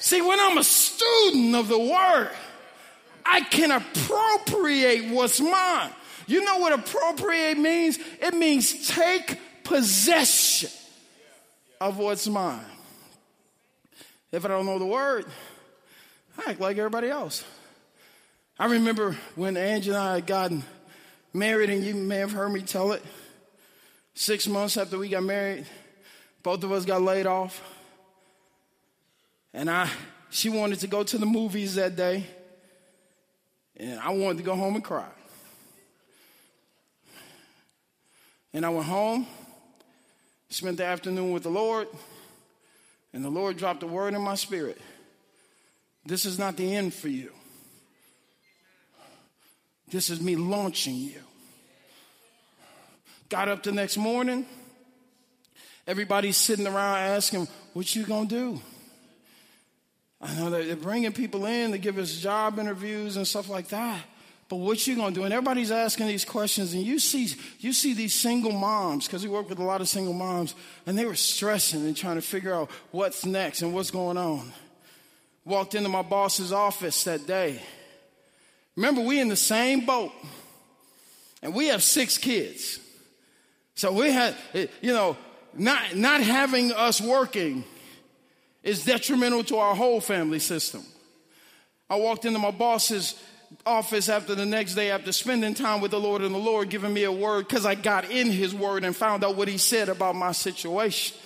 See, 0.00 0.22
when 0.22 0.38
I'm 0.40 0.58
a 0.58 0.64
student 0.64 1.56
of 1.56 1.68
the 1.68 1.78
word, 1.78 2.30
I 3.28 3.42
can 3.42 3.70
appropriate 3.70 5.10
what's 5.10 5.40
mine. 5.40 5.90
You 6.26 6.44
know 6.44 6.58
what 6.58 6.72
appropriate 6.72 7.58
means? 7.58 7.98
It 8.20 8.34
means 8.34 8.88
take 8.88 9.38
possession 9.64 10.70
of 11.80 11.98
what's 11.98 12.26
mine. 12.26 12.64
If 14.32 14.44
I 14.44 14.48
don't 14.48 14.66
know 14.66 14.78
the 14.78 14.86
word, 14.86 15.26
I 16.38 16.50
act 16.50 16.60
like 16.60 16.78
everybody 16.78 17.08
else. 17.08 17.44
I 18.58 18.66
remember 18.66 19.16
when 19.36 19.56
Angie 19.56 19.90
and 19.90 19.98
I 19.98 20.14
had 20.16 20.26
gotten 20.26 20.64
married, 21.32 21.70
and 21.70 21.84
you 21.84 21.94
may 21.94 22.16
have 22.16 22.32
heard 22.32 22.50
me 22.50 22.62
tell 22.62 22.92
it. 22.92 23.02
Six 24.14 24.48
months 24.48 24.76
after 24.76 24.98
we 24.98 25.08
got 25.08 25.22
married, 25.22 25.66
both 26.42 26.64
of 26.64 26.72
us 26.72 26.84
got 26.84 27.02
laid 27.02 27.26
off. 27.26 27.62
And 29.54 29.70
I, 29.70 29.88
she 30.30 30.48
wanted 30.48 30.80
to 30.80 30.86
go 30.88 31.04
to 31.04 31.18
the 31.18 31.26
movies 31.26 31.76
that 31.76 31.94
day, 31.94 32.26
and 33.78 34.00
I 34.00 34.10
wanted 34.10 34.38
to 34.38 34.44
go 34.44 34.56
home 34.56 34.74
and 34.74 34.84
cry. 34.84 35.08
And 38.52 38.66
I 38.66 38.70
went 38.70 38.86
home, 38.86 39.26
spent 40.50 40.78
the 40.78 40.84
afternoon 40.84 41.32
with 41.32 41.44
the 41.44 41.50
Lord, 41.50 41.86
and 43.12 43.24
the 43.24 43.30
Lord 43.30 43.56
dropped 43.56 43.82
a 43.82 43.86
word 43.86 44.14
in 44.14 44.22
my 44.22 44.34
spirit. 44.34 44.80
This 46.04 46.24
is 46.24 46.38
not 46.38 46.56
the 46.56 46.74
end 46.74 46.94
for 46.94 47.08
you. 47.08 47.32
This 49.90 50.10
is 50.10 50.20
me 50.20 50.36
launching 50.36 50.94
you. 50.94 51.20
Got 53.28 53.48
up 53.48 53.62
the 53.62 53.72
next 53.72 53.96
morning. 53.96 54.46
Everybody's 55.86 56.36
sitting 56.36 56.66
around 56.66 56.98
asking, 56.98 57.48
What 57.72 57.94
you 57.94 58.04
gonna 58.04 58.28
do? 58.28 58.60
I 60.20 60.34
know 60.34 60.50
they're 60.50 60.76
bringing 60.76 61.12
people 61.12 61.46
in 61.46 61.70
to 61.72 61.78
give 61.78 61.96
us 61.98 62.16
job 62.16 62.58
interviews 62.58 63.16
and 63.16 63.26
stuff 63.26 63.48
like 63.48 63.68
that. 63.68 64.00
But 64.48 64.56
what 64.56 64.86
you 64.86 64.96
gonna 64.96 65.14
do? 65.14 65.24
And 65.24 65.32
everybody's 65.32 65.70
asking 65.70 66.06
these 66.06 66.24
questions, 66.24 66.72
and 66.72 66.82
you 66.82 66.98
see, 66.98 67.34
you 67.60 67.72
see 67.72 67.92
these 67.92 68.14
single 68.14 68.52
moms 68.52 69.06
because 69.06 69.22
we 69.22 69.28
work 69.28 69.48
with 69.50 69.58
a 69.58 69.64
lot 69.64 69.82
of 69.82 69.88
single 69.88 70.14
moms, 70.14 70.54
and 70.86 70.98
they 70.98 71.04
were 71.04 71.14
stressing 71.14 71.84
and 71.84 71.96
trying 71.96 72.16
to 72.16 72.22
figure 72.22 72.54
out 72.54 72.70
what's 72.90 73.26
next 73.26 73.60
and 73.60 73.74
what's 73.74 73.90
going 73.90 74.16
on. 74.16 74.50
Walked 75.44 75.74
into 75.74 75.90
my 75.90 76.02
boss's 76.02 76.50
office 76.50 77.04
that 77.04 77.26
day. 77.26 77.60
Remember, 78.74 79.02
we 79.02 79.20
in 79.20 79.28
the 79.28 79.36
same 79.36 79.84
boat, 79.84 80.12
and 81.42 81.54
we 81.54 81.68
have 81.68 81.82
six 81.82 82.16
kids. 82.16 82.80
So 83.74 83.92
we 83.92 84.10
had, 84.10 84.34
you 84.54 84.92
know, 84.92 85.16
not 85.54 85.94
not 85.94 86.22
having 86.22 86.72
us 86.72 87.00
working 87.00 87.64
is 88.62 88.84
detrimental 88.84 89.44
to 89.44 89.56
our 89.56 89.74
whole 89.74 90.00
family 90.00 90.38
system. 90.38 90.84
I 91.88 91.96
walked 91.96 92.24
into 92.24 92.38
my 92.38 92.50
boss's 92.50 93.14
office 93.64 94.08
after 94.08 94.34
the 94.34 94.44
next 94.44 94.74
day 94.74 94.90
after 94.90 95.12
spending 95.12 95.54
time 95.54 95.80
with 95.80 95.90
the 95.90 96.00
Lord 96.00 96.22
and 96.22 96.34
the 96.34 96.38
Lord 96.38 96.68
giving 96.68 96.92
me 96.92 97.04
a 97.04 97.12
word 97.12 97.48
because 97.48 97.64
I 97.64 97.74
got 97.74 98.10
in 98.10 98.30
his 98.30 98.54
word 98.54 98.84
and 98.84 98.94
found 98.94 99.24
out 99.24 99.36
what 99.36 99.48
he 99.48 99.58
said 99.58 99.88
about 99.88 100.16
my 100.16 100.32
situation. 100.32 101.16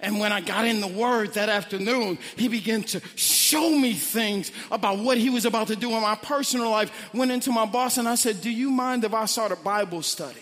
And 0.00 0.20
when 0.20 0.32
I 0.32 0.40
got 0.40 0.64
in 0.64 0.80
the 0.80 0.86
word 0.86 1.34
that 1.34 1.48
afternoon, 1.48 2.18
he 2.36 2.46
began 2.46 2.82
to 2.84 3.00
show 3.16 3.68
me 3.70 3.94
things 3.94 4.52
about 4.70 4.98
what 5.00 5.18
he 5.18 5.28
was 5.28 5.44
about 5.44 5.68
to 5.68 5.76
do 5.76 5.90
in 5.92 6.00
my 6.00 6.14
personal 6.14 6.70
life. 6.70 6.92
Went 7.12 7.32
into 7.32 7.50
my 7.50 7.66
boss 7.66 7.98
and 7.98 8.08
I 8.08 8.14
said, 8.14 8.40
Do 8.40 8.50
you 8.50 8.70
mind 8.70 9.02
if 9.02 9.12
I 9.12 9.24
start 9.24 9.50
a 9.50 9.56
Bible 9.56 10.02
study? 10.02 10.38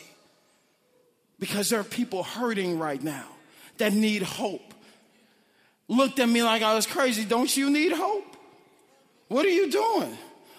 Because 1.38 1.70
there 1.70 1.80
are 1.80 1.84
people 1.84 2.22
hurting 2.22 2.78
right 2.78 3.02
now 3.02 3.26
that 3.78 3.94
need 3.94 4.22
hope. 4.22 4.74
Looked 5.88 6.18
at 6.18 6.28
me 6.28 6.42
like 6.42 6.62
I 6.62 6.74
was 6.74 6.86
crazy. 6.86 7.24
Don't 7.24 7.54
you 7.56 7.70
need 7.70 7.92
hope? 7.92 8.36
What 9.28 9.44
are 9.46 9.50
you 9.50 9.70
doing? 9.70 10.16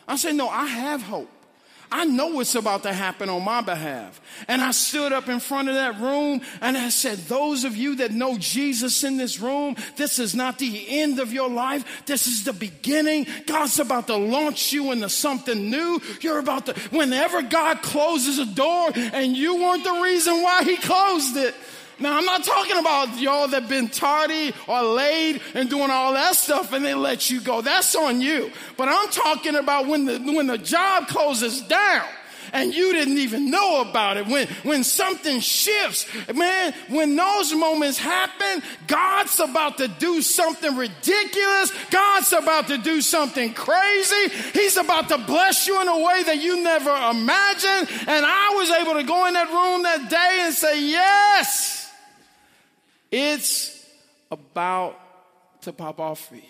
I 0.08 0.16
said, 0.16 0.36
No, 0.36 0.48
I 0.48 0.66
have 0.66 1.02
hope. 1.02 1.30
I 1.90 2.04
know 2.04 2.28
what's 2.28 2.56
about 2.56 2.84
to 2.84 2.92
happen 2.92 3.30
on 3.30 3.44
my 3.44 3.62
behalf. 3.62 4.20
And 4.50 4.62
I 4.62 4.72
stood 4.72 5.14
up 5.14 5.30
in 5.30 5.40
front 5.40 5.70
of 5.70 5.76
that 5.76 6.00
room 6.02 6.42
and 6.60 6.78
I 6.78 6.90
said, 6.90 7.18
Those 7.18 7.64
of 7.64 7.78
you 7.78 7.96
that 7.98 8.12
know 8.12 8.38
Jesus 8.38 9.04
in 9.04 9.18
this 9.18 9.40
room, 9.40 9.76
this 9.96 10.20
is 10.20 10.36
not 10.36 10.60
the 10.60 10.86
end 11.02 11.20
of 11.20 11.32
your 11.32 11.50
life. 11.50 12.06
This 12.06 12.28
is 12.28 12.44
the 12.44 12.54
beginning. 12.54 13.26
God's 13.46 13.80
about 13.80 14.08
to 14.08 14.18
launch 14.18 14.74
you 14.74 14.92
into 14.92 15.10
something 15.10 15.70
new. 15.70 16.02
You're 16.20 16.40
about 16.40 16.66
to, 16.66 16.74
whenever 16.90 17.42
God 17.42 17.82
closes 17.82 18.38
a 18.38 18.46
door 18.46 18.92
and 18.96 19.36
you 19.36 19.56
weren't 19.56 19.84
the 19.84 20.02
reason 20.04 20.42
why 20.42 20.64
He 20.64 20.76
closed 20.78 21.38
it, 21.38 21.56
now, 22.00 22.18
I'm 22.18 22.26
not 22.26 22.44
talking 22.44 22.78
about 22.78 23.20
y'all 23.20 23.48
that 23.48 23.68
been 23.68 23.90
tardy 23.90 24.54
or 24.68 24.84
late 24.84 25.42
and 25.56 25.70
doing 25.70 25.90
all 25.90 26.14
that 26.14 26.36
stuff 26.36 26.72
and 26.74 26.86
they 26.86 26.94
let 26.94 27.30
you 27.30 27.42
go. 27.42 27.62
That's 27.62 27.96
on 27.96 28.22
you. 28.22 28.52
But 28.78 28.88
I'm 28.88 29.10
talking 29.10 29.56
about 29.56 29.88
when 29.88 30.06
the, 30.06 30.20
when 30.20 30.46
the 30.48 30.60
job 30.60 31.08
closes 31.08 31.62
down 31.62 32.06
and 32.54 32.74
you 32.74 32.94
didn't 32.94 33.18
even 33.18 33.50
know 33.50 33.82
about 33.82 34.18
it. 34.18 34.28
When, 34.28 34.48
when 34.64 34.84
something 34.84 35.40
shifts, 35.40 36.06
man, 36.34 36.74
when 36.88 37.16
those 37.16 37.54
moments 37.54 37.98
happen, 37.98 38.62
God's 38.86 39.40
about 39.40 39.78
to 39.80 39.88
do 39.88 40.22
something 40.22 40.76
ridiculous. 40.76 41.72
God's 41.90 42.32
about 42.32 42.68
to 42.68 42.78
do 42.78 43.02
something 43.02 43.54
crazy. 43.54 44.30
He's 44.54 44.78
about 44.78 45.10
to 45.10 45.18
bless 45.18 45.68
you 45.68 45.82
in 45.82 45.88
a 45.88 45.98
way 45.98 46.24
that 46.24 46.42
you 46.42 46.62
never 46.62 46.92
imagined. 46.92 47.90
And 48.08 48.26
I 48.26 48.54
was 48.56 48.70
able 48.70 48.94
to 48.94 49.04
go 49.04 49.28
in 49.28 49.34
that 49.34 49.50
room 49.50 49.84
that 49.84 50.10
day 50.10 50.40
and 50.44 50.54
say, 50.54 50.90
yes. 50.90 51.77
It's 53.12 53.86
about 54.32 55.00
to 55.62 55.74
pop 55.74 56.00
off 56.00 56.28
for 56.28 56.36
you. 56.36 56.42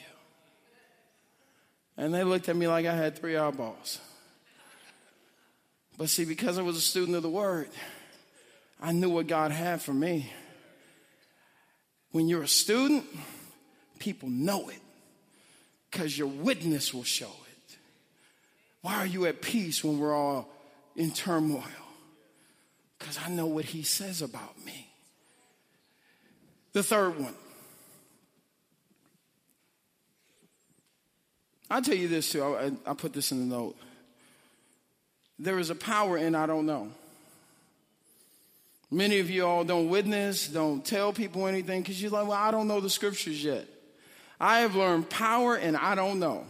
And 1.97 2.13
they 2.13 2.23
looked 2.23 2.47
at 2.49 2.55
me 2.55 2.67
like 2.67 2.85
I 2.85 2.95
had 2.95 3.17
three 3.17 3.35
eyeballs. 3.35 3.99
But 5.97 6.09
see, 6.09 6.25
because 6.25 6.59
I 6.59 6.61
was 6.61 6.77
a 6.77 6.81
student 6.81 7.17
of 7.17 7.23
the 7.23 7.29
Word, 7.29 7.69
I 8.79 8.91
knew 8.91 9.09
what 9.09 9.27
God 9.27 9.51
had 9.51 9.81
for 9.81 9.93
me. 9.93 10.31
When 12.11 12.27
you're 12.27 12.43
a 12.43 12.47
student, 12.47 13.05
people 13.99 14.29
know 14.29 14.69
it 14.69 14.79
because 15.89 16.17
your 16.17 16.27
witness 16.27 16.93
will 16.93 17.03
show 17.03 17.25
it. 17.25 17.77
Why 18.81 18.95
are 18.95 19.05
you 19.05 19.25
at 19.25 19.41
peace 19.41 19.83
when 19.83 19.99
we're 19.99 20.15
all 20.15 20.47
in 20.95 21.11
turmoil? 21.11 21.63
Because 22.99 23.17
I 23.25 23.29
know 23.29 23.47
what 23.47 23.65
He 23.65 23.81
says 23.81 24.21
about 24.21 24.63
me. 24.63 24.86
The 26.77 26.83
third 26.83 27.19
one. 27.19 27.33
I'll 31.71 31.81
tell 31.81 31.95
you 31.95 32.07
this 32.07 32.31
too. 32.31 32.43
I, 32.43 32.71
I 32.85 32.93
put 32.93 33.13
this 33.13 33.31
in 33.31 33.39
the 33.39 33.55
note. 33.55 33.75
There 35.39 35.57
is 35.57 35.71
a 35.71 35.75
power 35.75 36.19
in 36.19 36.35
I 36.35 36.45
don't 36.45 36.67
know. 36.67 36.89
Many 38.91 39.17
of 39.17 39.27
you 39.27 39.43
all 39.43 39.63
don't 39.63 39.89
witness, 39.89 40.47
don't 40.49 40.85
tell 40.85 41.11
people 41.11 41.47
anything 41.47 41.81
because 41.81 41.99
you're 41.99 42.11
like, 42.11 42.27
well, 42.27 42.37
I 42.37 42.51
don't 42.51 42.67
know 42.67 42.79
the 42.79 42.91
scriptures 42.91 43.43
yet. 43.43 43.65
I 44.39 44.59
have 44.59 44.75
learned 44.75 45.09
power 45.09 45.55
and 45.55 45.75
I 45.75 45.95
don't 45.95 46.19
know. 46.19 46.45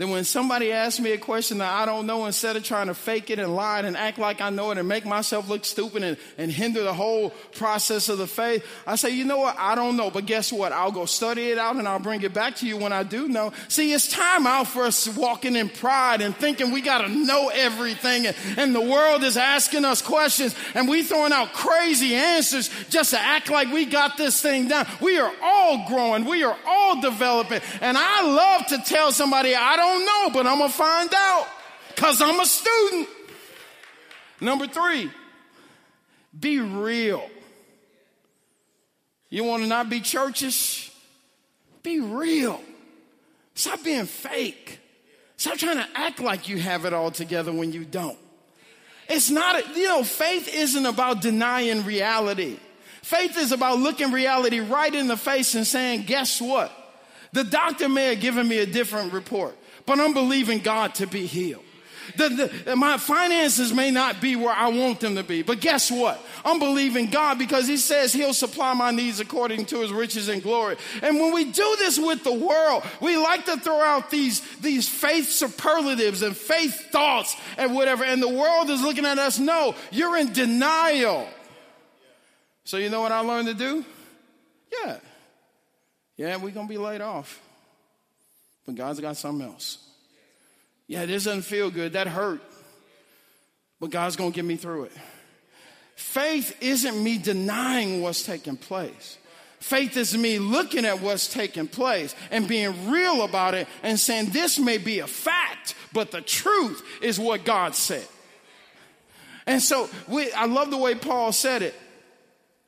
Then 0.00 0.08
when 0.08 0.24
somebody 0.24 0.72
asks 0.72 0.98
me 0.98 1.12
a 1.12 1.18
question 1.18 1.58
that 1.58 1.70
I 1.70 1.84
don't 1.84 2.06
know, 2.06 2.24
instead 2.24 2.56
of 2.56 2.64
trying 2.64 2.86
to 2.86 2.94
fake 2.94 3.28
it 3.28 3.38
and 3.38 3.54
lie 3.54 3.80
and 3.80 3.94
act 3.98 4.16
like 4.16 4.40
I 4.40 4.48
know 4.48 4.70
it 4.70 4.78
and 4.78 4.88
make 4.88 5.04
myself 5.04 5.46
look 5.50 5.66
stupid 5.66 6.02
and, 6.02 6.16
and 6.38 6.50
hinder 6.50 6.82
the 6.82 6.94
whole 6.94 7.34
process 7.52 8.08
of 8.08 8.16
the 8.16 8.26
faith, 8.26 8.64
I 8.86 8.96
say, 8.96 9.10
you 9.10 9.26
know 9.26 9.36
what? 9.36 9.56
I 9.58 9.74
don't 9.74 9.98
know. 9.98 10.10
But 10.10 10.24
guess 10.24 10.50
what? 10.50 10.72
I'll 10.72 10.90
go 10.90 11.04
study 11.04 11.50
it 11.50 11.58
out 11.58 11.76
and 11.76 11.86
I'll 11.86 11.98
bring 11.98 12.22
it 12.22 12.32
back 12.32 12.56
to 12.56 12.66
you 12.66 12.78
when 12.78 12.94
I 12.94 13.02
do 13.02 13.28
know. 13.28 13.52
See, 13.68 13.92
it's 13.92 14.08
time 14.10 14.46
out 14.46 14.68
for 14.68 14.84
us 14.84 15.06
walking 15.06 15.54
in 15.54 15.68
pride 15.68 16.22
and 16.22 16.34
thinking 16.34 16.70
we 16.70 16.80
got 16.80 17.02
to 17.02 17.08
know 17.10 17.50
everything. 17.52 18.26
And, 18.26 18.36
and 18.56 18.74
the 18.74 18.80
world 18.80 19.22
is 19.22 19.36
asking 19.36 19.84
us 19.84 20.00
questions 20.00 20.54
and 20.72 20.88
we 20.88 21.02
throwing 21.02 21.34
out 21.34 21.52
crazy 21.52 22.14
answers 22.14 22.70
just 22.88 23.10
to 23.10 23.20
act 23.20 23.50
like 23.50 23.70
we 23.70 23.84
got 23.84 24.16
this 24.16 24.40
thing 24.40 24.66
down. 24.68 24.86
We 25.02 25.18
are 25.18 25.32
all 25.42 25.86
growing. 25.86 26.24
We 26.24 26.42
are 26.42 26.56
all 26.66 27.02
developing. 27.02 27.60
And 27.82 27.98
I 27.98 28.22
love 28.22 28.66
to 28.68 28.78
tell 28.78 29.12
somebody, 29.12 29.54
I 29.54 29.76
don't 29.76 29.89
don't 29.90 30.06
know, 30.06 30.30
but 30.32 30.46
I'm 30.46 30.58
going 30.58 30.70
to 30.70 30.76
find 30.76 31.12
out 31.14 31.46
because 31.88 32.20
I'm 32.22 32.38
a 32.40 32.46
student. 32.46 33.08
Number 34.40 34.66
three, 34.66 35.10
be 36.38 36.58
real. 36.60 37.28
You 39.28 39.44
want 39.44 39.62
to 39.62 39.68
not 39.68 39.90
be 39.90 40.00
churchish? 40.00 40.90
Be 41.82 42.00
real. 42.00 42.60
Stop 43.54 43.84
being 43.84 44.06
fake. 44.06 44.80
Stop 45.36 45.58
trying 45.58 45.76
to 45.76 45.86
act 45.94 46.20
like 46.20 46.48
you 46.48 46.58
have 46.58 46.84
it 46.84 46.92
all 46.92 47.10
together 47.10 47.52
when 47.52 47.72
you 47.72 47.84
don't. 47.84 48.18
It's 49.08 49.30
not, 49.30 49.56
a, 49.56 49.78
you 49.78 49.88
know, 49.88 50.04
faith 50.04 50.48
isn't 50.52 50.86
about 50.86 51.20
denying 51.20 51.84
reality. 51.84 52.58
Faith 53.02 53.36
is 53.36 53.50
about 53.50 53.78
looking 53.78 54.12
reality 54.12 54.60
right 54.60 54.94
in 54.94 55.08
the 55.08 55.16
face 55.16 55.54
and 55.54 55.66
saying, 55.66 56.04
guess 56.04 56.40
what? 56.40 56.70
The 57.32 57.44
doctor 57.44 57.88
may 57.88 58.06
have 58.14 58.20
given 58.20 58.46
me 58.46 58.58
a 58.58 58.66
different 58.66 59.12
report 59.12 59.56
but 59.90 59.98
I'm 59.98 60.14
believing 60.14 60.60
God 60.60 60.94
to 60.94 61.08
be 61.08 61.26
healed. 61.26 61.64
The, 62.16 62.52
the, 62.64 62.76
my 62.76 62.96
finances 62.96 63.72
may 63.72 63.90
not 63.90 64.20
be 64.20 64.36
where 64.36 64.54
I 64.54 64.68
want 64.68 65.00
them 65.00 65.16
to 65.16 65.24
be, 65.24 65.42
but 65.42 65.60
guess 65.60 65.90
what? 65.90 66.24
I'm 66.44 66.60
believing 66.60 67.06
God 67.06 67.40
because 67.40 67.66
He 67.66 67.76
says 67.76 68.12
He'll 68.12 68.32
supply 68.32 68.72
my 68.74 68.92
needs 68.92 69.18
according 69.18 69.64
to 69.66 69.80
His 69.80 69.92
riches 69.92 70.28
and 70.28 70.40
glory. 70.40 70.76
And 71.02 71.18
when 71.18 71.34
we 71.34 71.50
do 71.50 71.74
this 71.80 71.98
with 71.98 72.22
the 72.22 72.32
world, 72.32 72.84
we 73.00 73.16
like 73.16 73.46
to 73.46 73.56
throw 73.56 73.80
out 73.80 74.12
these, 74.12 74.42
these 74.58 74.88
faith 74.88 75.28
superlatives 75.28 76.22
and 76.22 76.36
faith 76.36 76.92
thoughts 76.92 77.34
and 77.58 77.74
whatever, 77.74 78.04
and 78.04 78.22
the 78.22 78.28
world 78.28 78.70
is 78.70 78.82
looking 78.82 79.06
at 79.06 79.18
us, 79.18 79.40
no, 79.40 79.74
you're 79.90 80.16
in 80.18 80.32
denial. 80.32 81.26
So, 82.62 82.76
you 82.76 82.90
know 82.90 83.00
what 83.00 83.10
I 83.10 83.20
learned 83.20 83.48
to 83.48 83.54
do? 83.54 83.84
Yeah. 84.72 84.98
Yeah, 86.16 86.36
we're 86.36 86.52
going 86.52 86.68
to 86.68 86.72
be 86.72 86.78
laid 86.78 87.00
off. 87.00 87.40
But 88.70 88.76
God's 88.76 89.00
got 89.00 89.16
something 89.16 89.48
else. 89.48 89.78
Yeah, 90.86 91.04
this 91.04 91.24
doesn't 91.24 91.42
feel 91.42 91.72
good. 91.72 91.94
That 91.94 92.06
hurt. 92.06 92.40
But 93.80 93.90
God's 93.90 94.14
going 94.14 94.30
to 94.30 94.34
get 94.36 94.44
me 94.44 94.54
through 94.54 94.84
it. 94.84 94.92
Faith 95.96 96.56
isn't 96.60 97.02
me 97.02 97.18
denying 97.18 98.00
what's 98.00 98.22
taking 98.22 98.56
place. 98.56 99.18
Faith 99.58 99.96
is 99.96 100.16
me 100.16 100.38
looking 100.38 100.84
at 100.84 101.00
what's 101.00 101.26
taking 101.26 101.66
place 101.66 102.14
and 102.30 102.46
being 102.46 102.88
real 102.92 103.22
about 103.22 103.54
it 103.54 103.66
and 103.82 103.98
saying 103.98 104.26
this 104.26 104.56
may 104.56 104.78
be 104.78 105.00
a 105.00 105.08
fact, 105.08 105.74
but 105.92 106.12
the 106.12 106.20
truth 106.20 106.80
is 107.02 107.18
what 107.18 107.44
God 107.44 107.74
said. 107.74 108.06
And 109.48 109.60
so 109.60 109.90
we, 110.06 110.30
I 110.30 110.46
love 110.46 110.70
the 110.70 110.78
way 110.78 110.94
Paul 110.94 111.32
said 111.32 111.62
it. 111.62 111.74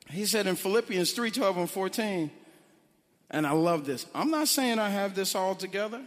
He 0.09 0.25
said 0.25 0.47
in 0.47 0.57
Philippians 0.57 1.13
3 1.13 1.31
12 1.31 1.57
and 1.57 1.71
14, 1.71 2.31
and 3.33 3.45
I 3.45 3.51
love 3.51 3.85
this. 3.85 4.05
I'm 4.15 4.31
not 4.31 4.47
saying 4.47 4.79
I 4.79 4.89
have 4.89 5.15
this 5.15 5.35
all 5.35 5.55
together, 5.55 6.01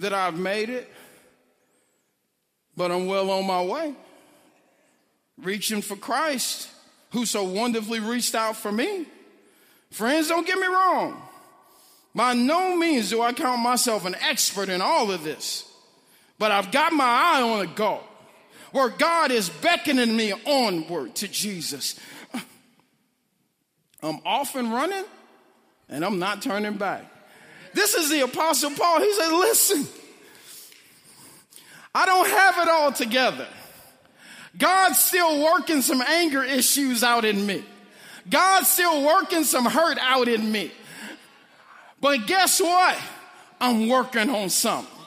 that 0.00 0.12
I've 0.12 0.38
made 0.38 0.70
it, 0.70 0.90
but 2.76 2.90
I'm 2.90 3.06
well 3.06 3.30
on 3.30 3.46
my 3.46 3.62
way. 3.62 3.94
Reaching 5.40 5.82
for 5.82 5.94
Christ, 5.94 6.68
who 7.10 7.26
so 7.26 7.44
wonderfully 7.44 8.00
reached 8.00 8.34
out 8.34 8.56
for 8.56 8.72
me. 8.72 9.06
Friends, 9.90 10.28
don't 10.28 10.46
get 10.46 10.58
me 10.58 10.66
wrong. 10.66 11.22
By 12.14 12.32
no 12.32 12.74
means 12.74 13.10
do 13.10 13.20
I 13.22 13.32
count 13.32 13.60
myself 13.60 14.04
an 14.04 14.16
expert 14.20 14.68
in 14.68 14.80
all 14.80 15.12
of 15.12 15.22
this, 15.22 15.64
but 16.38 16.50
I've 16.50 16.72
got 16.72 16.92
my 16.92 17.04
eye 17.04 17.42
on 17.42 17.60
a 17.60 17.66
goal 17.66 18.02
where 18.72 18.88
God 18.88 19.30
is 19.30 19.48
beckoning 19.48 20.16
me 20.16 20.32
onward 20.46 21.14
to 21.16 21.28
Jesus. 21.28 21.98
I'm 24.02 24.20
off 24.24 24.54
and 24.54 24.72
running, 24.72 25.04
and 25.88 26.04
I'm 26.04 26.18
not 26.18 26.42
turning 26.42 26.74
back. 26.74 27.04
This 27.74 27.94
is 27.94 28.10
the 28.10 28.20
Apostle 28.22 28.70
Paul. 28.70 29.00
He 29.00 29.12
said, 29.14 29.30
Listen, 29.30 29.86
I 31.94 32.06
don't 32.06 32.28
have 32.28 32.58
it 32.58 32.68
all 32.68 32.92
together. 32.92 33.46
God's 34.56 34.98
still 34.98 35.44
working 35.44 35.82
some 35.82 36.02
anger 36.02 36.42
issues 36.42 37.04
out 37.04 37.24
in 37.24 37.44
me. 37.46 37.64
God's 38.28 38.68
still 38.68 39.04
working 39.04 39.44
some 39.44 39.64
hurt 39.64 39.98
out 40.00 40.28
in 40.28 40.50
me. 40.50 40.72
But 42.00 42.26
guess 42.26 42.60
what? 42.60 42.98
I'm 43.60 43.88
working 43.88 44.30
on 44.30 44.50
something. 44.50 44.97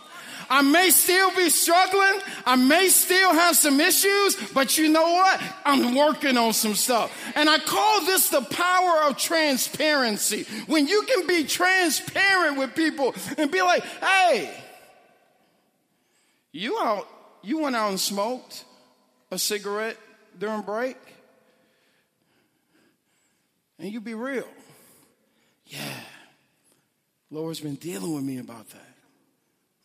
I 0.52 0.62
may 0.62 0.90
still 0.90 1.34
be 1.34 1.50
struggling. 1.50 2.20
I 2.46 2.58
may 2.58 2.90
still 2.90 3.32
have 3.34 3.56
some 3.56 3.80
issues, 3.80 4.36
but 4.54 4.78
you 4.78 4.90
know 4.90 5.14
what? 5.14 5.42
I'm 5.64 5.96
working 5.96 6.36
on 6.36 6.52
some 6.52 6.76
stuff. 6.76 7.10
And 7.36 7.50
I 7.50 7.58
call 7.58 8.02
this 8.02 8.28
the 8.28 8.42
power 8.42 9.04
of 9.08 9.18
transparency. 9.18 10.46
When 10.68 10.88
you 10.88 11.04
can 11.04 11.26
be 11.26 11.46
transparent 11.46 12.58
with 12.58 12.76
people 12.76 13.16
and 13.38 13.50
be 13.50 13.62
like, 13.62 13.82
hey, 13.84 14.54
you 16.52 16.78
out, 16.80 17.08
you 17.42 17.60
went 17.60 17.78
out 17.78 17.92
and 17.92 18.00
smoked 18.00 18.66
a 19.32 19.40
cigarette 19.40 19.98
during 20.38 20.64
break? 20.64 20.98
And 23.80 23.90
you 23.90 24.02
be 24.02 24.16
real. 24.16 24.50
Yeah. 25.66 25.80
Lord's 27.32 27.62
been 27.62 27.76
dealing 27.76 28.14
with 28.14 28.26
me 28.26 28.38
about 28.40 28.70
that. 28.72 28.91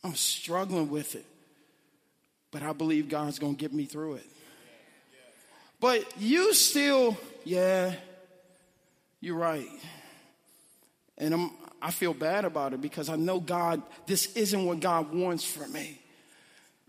I'm 0.06 0.14
struggling 0.14 0.88
with 0.88 1.14
it. 1.14 1.26
But 2.52 2.62
I 2.62 2.72
believe 2.72 3.08
God's 3.08 3.38
going 3.38 3.56
to 3.56 3.60
get 3.60 3.72
me 3.72 3.84
through 3.86 4.14
it. 4.14 4.26
But 5.80 6.04
you 6.18 6.54
still, 6.54 7.16
yeah, 7.44 7.94
you're 9.20 9.36
right. 9.36 9.68
And 11.18 11.34
I'm, 11.34 11.50
I 11.82 11.90
feel 11.90 12.14
bad 12.14 12.44
about 12.44 12.72
it 12.72 12.80
because 12.80 13.08
I 13.08 13.16
know 13.16 13.40
God, 13.40 13.82
this 14.06 14.34
isn't 14.36 14.64
what 14.64 14.80
God 14.80 15.12
wants 15.12 15.44
for 15.44 15.66
me. 15.68 16.00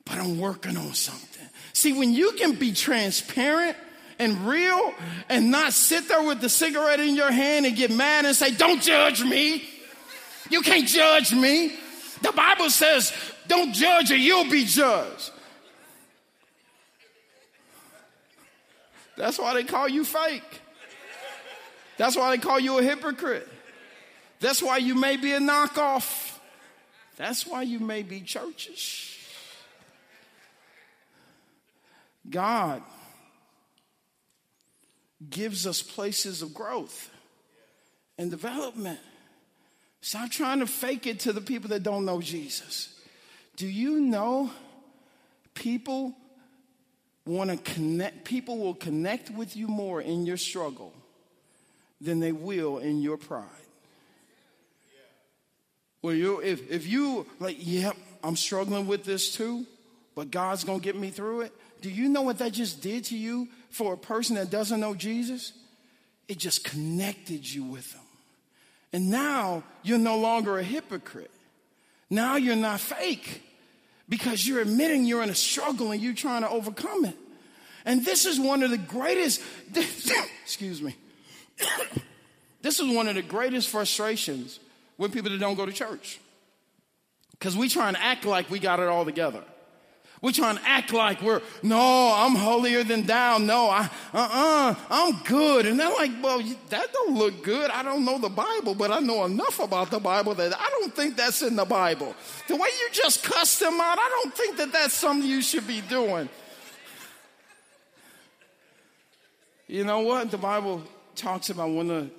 But 0.06 0.20
I'm 0.20 0.40
working 0.40 0.78
on 0.78 0.94
something. 0.94 1.46
See, 1.74 1.94
when 1.94 2.14
you 2.14 2.32
can 2.34 2.54
be 2.54 2.72
transparent 2.72 3.76
and 4.20 4.48
real 4.48 4.94
and 5.28 5.52
not 5.52 5.74
sit 5.74 6.08
there 6.08 6.24
with 6.24 6.40
the 6.40 6.50
cigarette 6.50 7.00
in 7.00 7.16
your 7.16 7.32
hand 7.32 7.66
and 7.66 7.76
get 7.76 7.92
mad 7.92 8.26
and 8.26 8.36
say, 8.36 8.52
Don't 8.52 8.82
judge 8.82 9.24
me. 9.24 9.68
You 10.50 10.62
can't 10.62 10.88
judge 10.88 11.34
me. 11.34 11.74
The 12.22 12.32
Bible 12.32 12.70
says, 12.70 13.14
don't 13.48 13.74
judge 13.74 14.12
or 14.12 14.16
you'll 14.16 14.50
be 14.50 14.66
judged. 14.66 15.32
That's 19.16 19.40
why 19.40 19.54
they 19.54 19.64
call 19.64 19.88
you 19.88 20.04
fake. 20.04 20.62
That's 21.98 22.16
why 22.16 22.36
they 22.36 22.42
call 22.42 22.60
you 22.60 22.78
a 22.78 22.84
hypocrite. 22.84 23.48
That's 24.40 24.62
why 24.62 24.78
you 24.78 24.94
may 24.94 25.18
be 25.18 25.34
a 25.34 25.40
knockoff. 25.40 26.38
That's 27.16 27.46
why 27.46 27.64
you 27.64 27.80
may 27.80 28.04
be 28.04 28.22
churches. 28.22 29.16
God 32.30 32.84
gives 35.28 35.66
us 35.66 35.82
places 35.82 36.44
of 36.44 36.54
growth 36.54 37.10
and 38.20 38.30
development. 38.30 39.00
Stop 40.08 40.30
trying 40.30 40.60
to 40.60 40.68
fake 40.68 41.06
it 41.06 41.20
to 41.20 41.34
the 41.34 41.42
people 41.42 41.68
that 41.72 41.84
don't 41.84 42.06
know 42.06 42.22
Jesus. 42.22 42.98
Do 43.58 43.68
you 43.68 44.00
know 44.00 44.50
people 45.54 46.16
want 47.26 47.50
to 47.50 47.58
connect, 47.74 48.24
people 48.24 48.58
will 48.58 48.74
connect 48.74 49.30
with 49.32 49.58
you 49.58 49.68
more 49.68 50.02
in 50.02 50.26
your 50.26 50.38
struggle 50.38 50.94
than 52.00 52.22
they 52.22 52.32
will 52.32 52.78
in 52.78 53.02
your 53.02 53.18
pride. 53.18 53.44
Well, 56.02 56.14
you 56.14 56.40
if 56.40 56.72
if 56.72 56.88
you 56.88 57.28
like, 57.42 57.58
yep, 57.60 57.98
I'm 58.24 58.38
struggling 58.38 58.88
with 58.88 59.04
this 59.04 59.36
too, 59.36 59.66
but 60.16 60.32
God's 60.32 60.64
gonna 60.64 60.80
get 60.80 60.96
me 60.96 61.10
through 61.10 61.42
it. 61.42 61.52
Do 61.82 61.90
you 61.90 62.08
know 62.08 62.22
what 62.22 62.38
that 62.38 62.54
just 62.54 62.82
did 62.82 63.04
to 63.06 63.18
you 63.18 63.50
for 63.72 63.92
a 63.92 63.98
person 63.98 64.38
that 64.38 64.50
doesn't 64.50 64.80
know 64.80 64.96
Jesus? 64.96 65.52
It 66.30 66.38
just 66.38 66.64
connected 66.64 67.46
you 67.46 67.66
with 67.66 67.92
them. 67.92 68.07
And 68.94 69.10
now 69.10 69.64
you're 69.84 69.98
no 69.98 70.18
longer 70.18 70.58
a 70.58 70.64
hypocrite. 70.64 71.32
Now 72.10 72.38
you're 72.38 72.56
not 72.56 72.80
fake 72.80 73.44
because 74.08 74.48
you're 74.48 74.62
admitting 74.62 75.06
you're 75.06 75.24
in 75.24 75.30
a 75.30 75.36
struggle 75.36 75.92
and 75.92 76.02
you're 76.02 76.14
trying 76.14 76.42
to 76.42 76.50
overcome 76.50 77.06
it. 77.06 77.18
And 77.86 78.04
this 78.04 78.26
is 78.26 78.40
one 78.40 78.64
of 78.64 78.70
the 78.70 78.78
greatest, 78.78 79.42
excuse 80.44 80.82
me, 80.82 80.96
this 82.62 82.80
is 82.80 82.94
one 82.94 83.08
of 83.08 83.16
the 83.16 83.22
greatest 83.22 83.70
frustrations 83.70 84.60
with 84.98 85.14
people 85.14 85.32
that 85.32 85.40
don't 85.40 85.56
go 85.56 85.66
to 85.66 85.72
church. 85.72 86.20
Because 87.32 87.56
we 87.56 87.70
try 87.70 87.88
and 87.88 87.98
act 87.98 88.26
like 88.26 88.50
we 88.50 88.60
got 88.60 88.80
it 88.80 88.88
all 88.88 89.06
together. 89.06 89.44
We're 90.20 90.32
trying 90.32 90.58
to 90.58 90.68
act 90.68 90.94
like 90.94 91.22
we're, 91.22 91.42
no, 91.62 92.12
I'm 92.16 92.34
holier 92.36 92.84
than 92.84 93.04
thou. 93.04 93.38
No, 93.38 93.70
I, 93.70 93.88
uh-uh, 94.14 94.76
I'm 94.90 95.16
good. 95.24 95.68
And 95.68 95.80
they're 95.80 95.94
like, 95.94 96.12
well, 96.24 96.42
that 96.70 96.92
don't 96.92 97.16
look 97.16 97.44
good. 97.44 97.70
I 97.70 97.84
don't 97.84 98.04
know 98.04 98.18
the 98.18 98.30
Bible, 98.30 98.74
but 98.74 98.90
I 98.90 99.00
know 99.00 99.26
enough 99.26 99.60
about 99.60 99.92
the 99.92 100.00
Bible 100.00 100.34
that 100.34 100.60
I 100.60 100.70
don't 100.80 100.96
think 100.96 101.18
that's 101.18 101.44
in 101.44 101.56
the 101.56 101.66
Bible. 101.66 102.16
The 102.48 102.56
way 102.56 102.68
you 102.80 102.90
just 102.92 103.24
cuss 103.24 103.60
them 103.60 103.80
out, 103.80 104.00
I 104.00 104.22
don't 104.24 104.34
think 104.34 104.58
that 104.58 104.72
that's 104.72 104.96
something 104.96 105.28
you 105.28 105.44
should 105.44 105.68
be 105.68 105.82
doing. 105.82 106.30
You 109.68 109.84
know 109.84 110.00
what? 110.00 110.32
The 110.32 110.38
Bible 110.38 110.82
talks 111.16 111.52
about 111.52 111.72
when 111.72 111.90
to 111.90 112.10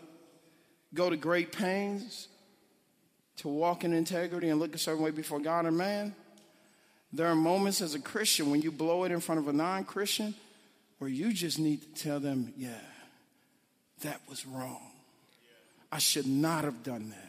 go 0.94 1.10
to 1.10 1.16
great 1.16 1.50
pains 1.50 2.28
to 3.38 3.48
walk 3.48 3.84
in 3.84 3.92
integrity 3.92 4.50
and 4.50 4.60
look 4.60 4.74
a 4.74 4.78
certain 4.78 5.02
way 5.02 5.10
before 5.10 5.40
God 5.40 5.66
and 5.66 5.76
man. 5.76 6.14
There 7.12 7.26
are 7.26 7.34
moments 7.34 7.80
as 7.80 7.94
a 7.94 8.00
Christian 8.00 8.50
when 8.50 8.60
you 8.60 8.70
blow 8.70 9.04
it 9.04 9.12
in 9.12 9.20
front 9.20 9.40
of 9.40 9.48
a 9.48 9.52
non 9.52 9.84
Christian 9.84 10.34
where 10.98 11.10
you 11.10 11.32
just 11.32 11.58
need 11.58 11.80
to 11.82 12.02
tell 12.02 12.20
them, 12.20 12.52
yeah, 12.56 12.70
that 14.02 14.20
was 14.28 14.46
wrong. 14.46 14.82
I 15.90 15.98
should 15.98 16.26
not 16.26 16.64
have 16.64 16.82
done 16.82 17.10
that. 17.10 17.28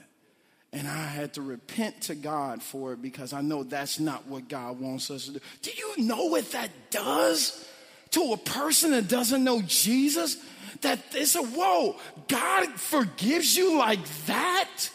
And 0.72 0.88
I 0.88 1.06
had 1.08 1.34
to 1.34 1.42
repent 1.42 2.02
to 2.02 2.16
God 2.16 2.62
for 2.62 2.94
it 2.94 3.02
because 3.02 3.34
I 3.34 3.42
know 3.42 3.64
that's 3.64 4.00
not 4.00 4.28
what 4.28 4.48
God 4.48 4.80
wants 4.80 5.10
us 5.10 5.26
to 5.26 5.34
do. 5.34 5.40
Do 5.62 5.72
you 5.72 6.06
know 6.06 6.26
what 6.26 6.52
that 6.52 6.70
does 6.92 7.68
to 8.12 8.34
a 8.34 8.38
person 8.38 8.92
that 8.92 9.08
doesn't 9.08 9.44
know 9.44 9.62
Jesus? 9.62 10.38
That 10.82 11.00
it's 11.14 11.36
a 11.36 11.42
whoa, 11.42 11.96
God 12.28 12.68
forgives 12.74 13.58
you 13.58 13.80
like 13.80 14.06
that? 14.28 14.90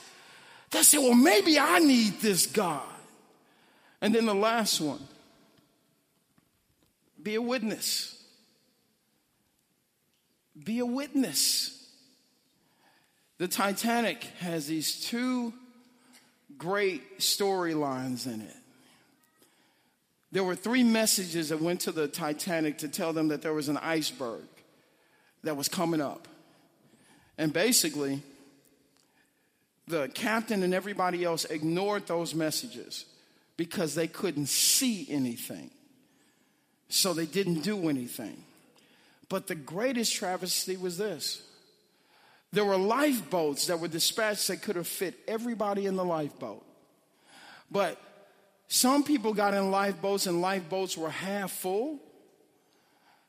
They 0.71 0.83
say, 0.83 0.99
well, 0.99 1.15
maybe 1.15 1.59
I 1.59 1.79
need 1.81 2.21
this 2.21 2.47
God. 2.47 2.83
And 4.05 4.15
then 4.15 4.27
the 4.27 4.35
last 4.35 4.83
one 4.83 5.01
be 7.23 7.37
a 7.37 7.41
witness. 7.41 8.23
Be 10.63 10.81
a 10.81 10.85
witness. 10.85 11.89
The 13.39 13.49
Titanic 13.49 14.25
has 14.41 14.67
these 14.67 15.01
two 15.07 15.55
great 16.59 17.19
storylines 17.19 18.27
in 18.27 18.43
it. 18.43 18.57
There 20.33 20.45
were 20.45 20.55
three 20.55 20.85
messages 20.85 21.49
that 21.49 21.63
went 21.63 21.81
to 21.83 21.93
the 21.93 22.07
Titanic 22.07 22.77
to 22.79 22.89
tell 22.89 23.15
them 23.15 23.29
that 23.29 23.41
there 23.41 23.55
was 23.55 23.71
an 23.71 23.79
iceberg 23.79 24.45
that 25.45 25.57
was 25.57 25.69
coming 25.69 26.03
up. 26.03 26.29
And 27.39 27.55
basically, 27.55 28.23
the 29.89 30.09
captain 30.09 30.63
and 30.63 30.75
everybody 30.75 31.25
else 31.25 31.47
ignored 31.47 32.07
those 32.07 32.35
messages 32.35 33.07
because 33.57 33.95
they 33.95 34.09
couldn't 34.09 34.49
see 34.49 35.07
anything. 35.11 35.71
So 36.89 37.13
they 37.13 37.27
didn't 37.27 37.61
do 37.61 37.89
anything. 37.89 38.43
But 39.29 39.47
the 39.47 39.55
greatest 39.55 40.15
travesty 40.15 40.77
was 40.77 40.99
this 40.99 41.43
there 42.53 42.65
were 42.65 42.77
lifeboats 42.77 43.67
that 43.67 43.81
were 43.81 43.89
dispatched 43.89 44.47
that 44.47 44.63
could 44.63 44.77
have 44.77 44.87
fit 44.87 45.19
everybody 45.27 45.87
in 45.87 45.97
the 45.97 46.05
lifeboat. 46.05 46.65
But 47.69 48.01
some 48.69 49.03
people 49.03 49.35
got 49.35 49.55
in 49.55 49.73
lifeboats 49.73 50.27
and 50.27 50.41
lifeboats 50.41 50.97
were 50.97 51.11
half 51.11 51.51
full. 51.51 51.99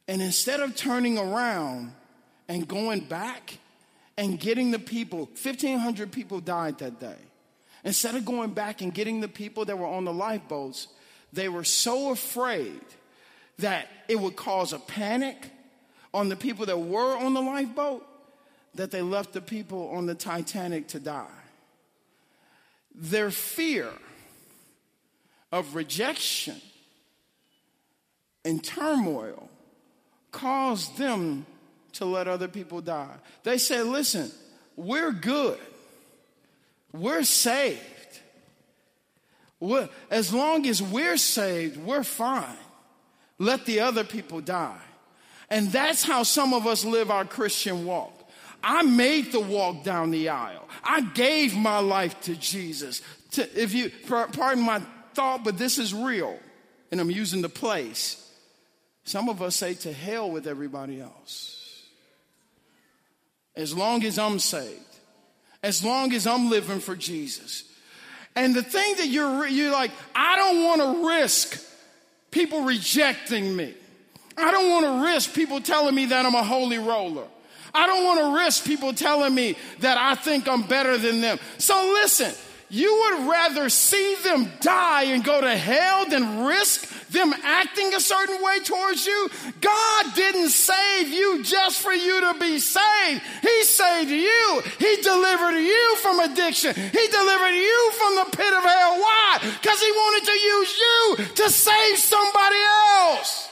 And 0.08 0.22
instead 0.22 0.60
of 0.60 0.76
turning 0.76 1.18
around 1.18 1.94
and 2.48 2.68
going 2.68 3.02
back 3.02 3.58
and 4.16 4.40
getting 4.40 4.70
the 4.70 4.80
people, 4.80 5.22
1,500 5.42 6.12
people 6.12 6.40
died 6.40 6.78
that 6.78 7.00
day. 7.00 7.18
Instead 7.86 8.16
of 8.16 8.26
going 8.26 8.50
back 8.50 8.82
and 8.82 8.94
getting 8.94 9.22
the 9.22 9.28
people 9.28 9.64
that 9.64 9.78
were 9.78 9.86
on 9.86 10.04
the 10.04 10.12
lifeboats, 10.12 10.88
they 11.32 11.48
were 11.48 11.64
so 11.64 12.12
afraid 12.12 12.82
that 13.60 13.88
it 14.10 14.20
would 14.20 14.36
cause 14.36 14.74
a 14.74 14.80
panic 14.80 15.52
on 16.14 16.28
the 16.28 16.36
people 16.36 16.66
that 16.66 16.78
were 16.78 17.16
on 17.16 17.34
the 17.36 17.42
lifeboat 17.42 18.06
that 18.74 18.90
they 18.90 19.04
left 19.04 19.34
the 19.34 19.42
people 19.42 19.90
on 19.90 20.08
the 20.08 20.16
Titanic 20.16 20.88
to 20.90 21.00
die. 21.00 21.28
Their 22.94 23.30
fear 23.30 23.90
of 25.52 25.76
rejection 25.76 26.60
and 28.44 28.64
turmoil 28.64 29.50
caused 30.32 30.98
them 30.98 31.46
to 31.94 32.06
let 32.06 32.28
other 32.28 32.48
people 32.48 32.82
die. 32.82 33.16
They 33.44 33.58
said, 33.58 33.86
listen, 33.86 34.32
we're 34.76 35.12
good. 35.12 35.60
We're 37.00 37.24
saved. 37.24 37.82
We're, 39.60 39.90
as 40.10 40.34
long 40.34 40.68
as 40.68 40.82
we're 40.82 41.18
saved, 41.18 41.78
we're 41.78 42.04
fine. 42.04 42.58
Let 43.40 43.66
the 43.66 43.82
other 43.82 44.04
people 44.04 44.42
die. 44.42 44.82
And 45.50 45.72
that's 45.72 46.04
how 46.04 46.24
some 46.24 46.54
of 46.54 46.66
us 46.68 46.86
live 46.86 47.12
our 47.12 47.26
Christian 47.26 47.86
walk. 47.86 48.12
I 48.64 48.82
made 48.82 49.32
the 49.32 49.40
walk 49.40 49.84
down 49.84 50.12
the 50.12 50.30
aisle. 50.30 50.68
I 50.84 51.02
gave 51.02 51.56
my 51.56 51.80
life 51.80 52.20
to 52.22 52.36
Jesus. 52.36 53.02
To, 53.32 53.62
if 53.62 53.74
you, 53.74 53.92
pardon 54.08 54.64
my 54.64 54.82
thought, 55.14 55.44
but 55.44 55.58
this 55.58 55.78
is 55.78 55.94
real, 55.94 56.38
and 56.92 57.00
I'm 57.00 57.12
using 57.12 57.42
the 57.42 57.50
place. 57.50 58.22
Some 59.04 59.30
of 59.30 59.42
us 59.42 59.56
say 59.56 59.76
to 59.76 59.94
hell 59.94 60.32
with 60.32 60.48
everybody 60.48 61.00
else. 61.00 61.84
As 63.56 63.76
long 63.76 64.04
as 64.04 64.18
I'm 64.18 64.40
saved, 64.40 64.95
as 65.66 65.84
long 65.84 66.14
as 66.14 66.28
I'm 66.28 66.52
living 66.52 66.80
for 66.80 66.96
Jesus. 66.96 67.64
And 68.36 68.54
the 68.54 68.62
thing 68.62 68.98
that 68.98 69.08
you're, 69.08 69.48
you're 69.48 69.72
like, 69.72 69.90
I 70.14 70.36
don't 70.36 70.64
want 70.64 70.82
to 70.82 71.08
risk 71.08 71.60
people 72.30 72.62
rejecting 72.62 73.56
me. 73.56 73.74
I 74.38 74.52
don't 74.52 74.70
want 74.70 74.86
to 74.86 75.12
risk 75.12 75.34
people 75.34 75.60
telling 75.60 75.96
me 75.96 76.06
that 76.08 76.24
I'm 76.24 76.36
a 76.36 76.44
holy 76.44 76.78
roller. 76.78 77.26
I 77.74 77.88
don't 77.88 78.04
want 78.04 78.20
to 78.20 78.44
risk 78.44 78.64
people 78.64 78.94
telling 78.94 79.34
me 79.34 79.58
that 79.80 79.98
I 79.98 80.14
think 80.14 80.48
I'm 80.48 80.62
better 80.62 81.00
than 81.00 81.22
them. 81.22 81.40
So 81.58 81.76
listen, 81.94 82.34
you 82.70 82.94
would 82.94 83.30
rather 83.30 83.70
see 83.70 84.16
them 84.24 84.52
die 84.60 85.04
and 85.04 85.24
go 85.24 85.40
to 85.40 85.56
hell 85.56 86.10
than 86.10 86.46
risk 86.46 87.10
them 87.10 87.34
acting 87.44 87.94
a 87.94 88.00
certain 88.00 88.44
way 88.44 88.60
towards 88.60 89.06
you. 89.06 89.30
God 89.62 90.06
didn't 90.16 90.50
save 90.50 91.10
you 91.10 91.44
just 91.44 91.80
for 91.80 91.94
you 91.94 92.22
to 92.22 92.40
be 92.40 92.60
saved. 92.60 93.22
He 93.42 93.64
saved 93.64 94.12
you. 94.12 94.62
He 94.80 94.98
delivered 95.02 95.60
you 95.60 95.96
from 96.02 96.20
addiction. 96.20 96.74
He 96.76 97.08
delivered 97.08 97.56
you 97.56 97.92
from 97.94 98.16
the 98.16 98.38
pit 98.38 98.54
of 98.54 98.64
hell. 98.64 99.00
Why? 99.00 99.38
Because 99.42 99.82
he 99.82 99.92
wanted 99.92 100.26
to 100.26 100.38
use 100.38 100.78
you 100.78 101.16
to 101.36 101.50
save 101.50 101.98
somebody 101.98 102.62
else. 103.00 103.50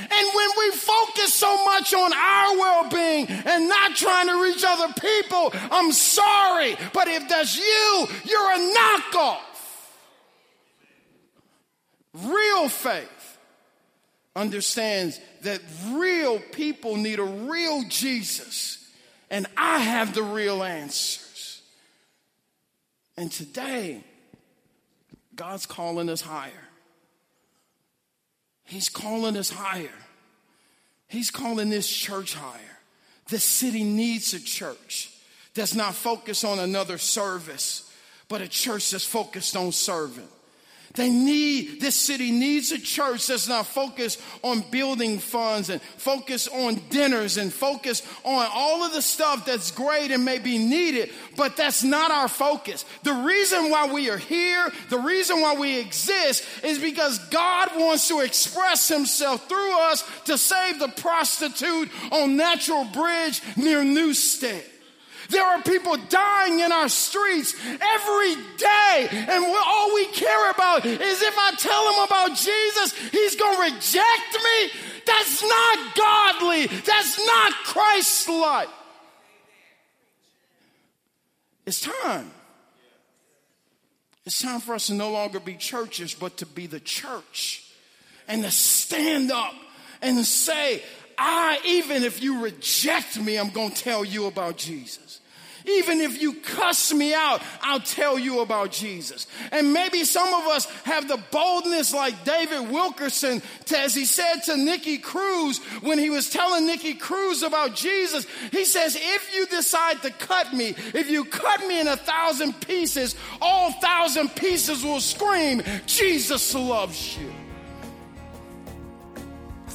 And 0.00 0.28
when 0.34 0.48
we 0.58 0.70
focus 0.72 1.34
so 1.34 1.64
much 1.64 1.92
on 1.94 2.12
our 2.12 2.56
well 2.58 2.88
being 2.88 3.26
and 3.28 3.68
not 3.68 3.94
trying 3.96 4.28
to 4.28 4.42
reach 4.42 4.64
other 4.66 4.92
people, 4.94 5.52
I'm 5.70 5.92
sorry, 5.92 6.76
but 6.92 7.08
if 7.08 7.28
that's 7.28 7.56
you, 7.56 8.06
you're 8.24 8.52
a 8.52 8.74
knockoff. 8.74 9.38
Real 12.14 12.68
faith 12.68 13.38
understands 14.36 15.20
that 15.42 15.60
real 15.90 16.38
people 16.38 16.96
need 16.96 17.18
a 17.18 17.24
real 17.24 17.84
Jesus, 17.88 18.90
and 19.30 19.46
I 19.56 19.78
have 19.78 20.14
the 20.14 20.22
real 20.22 20.62
answers. 20.62 21.62
And 23.16 23.30
today, 23.30 24.04
God's 25.34 25.66
calling 25.66 26.08
us 26.08 26.20
higher. 26.20 26.68
He's 28.72 28.88
calling 28.88 29.36
us 29.36 29.50
higher. 29.50 29.98
He's 31.06 31.30
calling 31.30 31.68
this 31.68 31.86
church 31.86 32.32
higher. 32.32 32.78
The 33.28 33.38
city 33.38 33.84
needs 33.84 34.32
a 34.32 34.40
church 34.40 35.12
that's 35.52 35.74
not 35.74 35.94
focused 35.94 36.42
on 36.42 36.58
another 36.58 36.96
service, 36.96 37.92
but 38.30 38.40
a 38.40 38.48
church 38.48 38.90
that's 38.90 39.04
focused 39.04 39.56
on 39.56 39.72
serving. 39.72 40.26
They 40.94 41.08
need, 41.08 41.80
this 41.80 41.96
city 41.96 42.30
needs 42.30 42.70
a 42.70 42.78
church 42.78 43.26
that's 43.26 43.48
not 43.48 43.66
focused 43.66 44.20
on 44.42 44.60
building 44.70 45.18
funds 45.18 45.70
and 45.70 45.80
focused 45.80 46.50
on 46.52 46.74
dinners 46.90 47.38
and 47.38 47.50
focused 47.50 48.04
on 48.24 48.46
all 48.52 48.84
of 48.84 48.92
the 48.92 49.00
stuff 49.00 49.46
that's 49.46 49.70
great 49.70 50.10
and 50.10 50.22
may 50.24 50.38
be 50.38 50.58
needed, 50.58 51.10
but 51.34 51.56
that's 51.56 51.82
not 51.82 52.10
our 52.10 52.28
focus. 52.28 52.84
The 53.04 53.14
reason 53.14 53.70
why 53.70 53.90
we 53.90 54.10
are 54.10 54.18
here, 54.18 54.70
the 54.90 54.98
reason 54.98 55.40
why 55.40 55.54
we 55.54 55.80
exist 55.80 56.44
is 56.62 56.78
because 56.78 57.18
God 57.30 57.70
wants 57.74 58.08
to 58.08 58.20
express 58.20 58.88
himself 58.88 59.48
through 59.48 59.78
us 59.80 60.04
to 60.26 60.36
save 60.36 60.78
the 60.78 60.88
prostitute 60.88 61.90
on 62.10 62.36
Natural 62.36 62.84
Bridge 62.84 63.40
near 63.56 63.82
Newstead. 63.82 64.62
There 65.32 65.44
are 65.44 65.62
people 65.62 65.96
dying 66.10 66.60
in 66.60 66.70
our 66.70 66.88
streets 66.88 67.54
every 67.64 68.34
day, 68.58 69.08
and 69.10 69.44
all 69.44 69.94
we 69.94 70.06
care 70.06 70.50
about 70.50 70.84
is 70.84 71.22
if 71.22 71.34
I 71.38 71.54
tell 71.58 71.84
them 71.90 72.04
about 72.04 72.36
Jesus, 72.36 72.92
he's 73.10 73.36
going 73.36 73.56
to 73.56 73.74
reject 73.74 74.34
me. 74.34 74.70
That's 75.06 75.42
not 75.42 75.96
godly. 75.96 76.66
That's 76.66 77.26
not 77.26 77.52
Christ 77.64 78.28
like. 78.28 78.68
It's 81.64 81.80
time. 81.80 82.30
It's 84.24 84.40
time 84.40 84.60
for 84.60 84.74
us 84.74 84.88
to 84.88 84.94
no 84.94 85.10
longer 85.10 85.40
be 85.40 85.54
churches, 85.54 86.14
but 86.14 86.36
to 86.38 86.46
be 86.46 86.66
the 86.66 86.80
church 86.80 87.64
and 88.28 88.42
to 88.42 88.50
stand 88.50 89.32
up 89.32 89.54
and 90.00 90.24
say, 90.24 90.82
I, 91.18 91.58
even 91.64 92.04
if 92.04 92.22
you 92.22 92.42
reject 92.42 93.18
me, 93.20 93.38
I'm 93.38 93.50
going 93.50 93.70
to 93.70 93.82
tell 93.82 94.04
you 94.04 94.26
about 94.26 94.56
Jesus. 94.56 95.20
Even 95.66 96.00
if 96.00 96.20
you 96.20 96.34
cuss 96.34 96.92
me 96.92 97.14
out, 97.14 97.42
I'll 97.60 97.80
tell 97.80 98.18
you 98.18 98.40
about 98.40 98.72
Jesus. 98.72 99.26
And 99.50 99.72
maybe 99.72 100.04
some 100.04 100.32
of 100.34 100.46
us 100.48 100.66
have 100.84 101.08
the 101.08 101.20
boldness 101.30 101.94
like 101.94 102.24
David 102.24 102.70
Wilkerson, 102.70 103.42
to, 103.66 103.78
as 103.78 103.94
he 103.94 104.04
said 104.04 104.40
to 104.46 104.56
Nicky 104.56 104.98
Cruz 104.98 105.58
when 105.82 105.98
he 105.98 106.10
was 106.10 106.30
telling 106.30 106.66
Nicky 106.66 106.94
Cruz 106.94 107.42
about 107.42 107.74
Jesus. 107.74 108.26
He 108.50 108.64
says, 108.64 108.96
if 108.98 109.34
you 109.34 109.46
decide 109.46 110.02
to 110.02 110.10
cut 110.10 110.52
me, 110.52 110.74
if 110.94 111.10
you 111.10 111.24
cut 111.24 111.60
me 111.66 111.80
in 111.80 111.88
a 111.88 111.96
thousand 111.96 112.60
pieces, 112.60 113.14
all 113.40 113.72
thousand 113.72 114.34
pieces 114.34 114.84
will 114.84 115.00
scream, 115.00 115.62
Jesus 115.86 116.54
loves 116.54 117.16
you. 117.16 117.32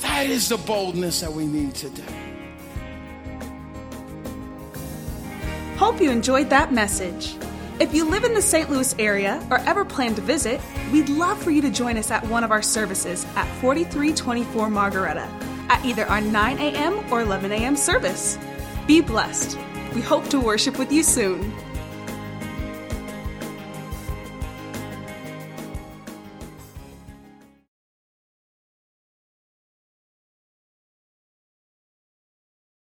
That 0.02 0.28
is 0.28 0.50
the 0.50 0.58
boldness 0.58 1.22
that 1.22 1.32
we 1.34 1.46
need 1.46 1.74
today. 1.74 2.27
Hope 5.78 6.02
you 6.02 6.10
enjoyed 6.10 6.50
that 6.50 6.74
message. 6.74 7.36
If 7.80 7.94
you 7.94 8.10
live 8.10 8.24
in 8.24 8.34
the 8.34 8.42
St. 8.42 8.68
Louis 8.68 8.96
area 8.98 9.46
or 9.52 9.60
ever 9.60 9.86
plan 9.86 10.16
to 10.16 10.22
visit, 10.22 10.60
we'd 10.92 11.08
love 11.08 11.40
for 11.40 11.52
you 11.52 11.62
to 11.62 11.70
join 11.70 11.98
us 11.98 12.10
at 12.10 12.26
one 12.26 12.44
of 12.44 12.50
our 12.50 12.64
services 12.64 13.28
at 13.36 13.46
4324 13.62 14.72
Margaretta 14.72 15.30
at 15.70 15.86
either 15.86 16.08
our 16.08 16.20
9 16.20 16.58
a.m. 16.58 17.14
or 17.14 17.22
11 17.22 17.52
a.m. 17.52 17.76
service. 17.76 18.40
Be 18.88 19.02
blessed. 19.02 19.56
We 19.94 20.02
hope 20.02 20.28
to 20.30 20.40
worship 20.40 20.80
with 20.80 20.92
you 20.92 21.04
soon. 21.04 21.54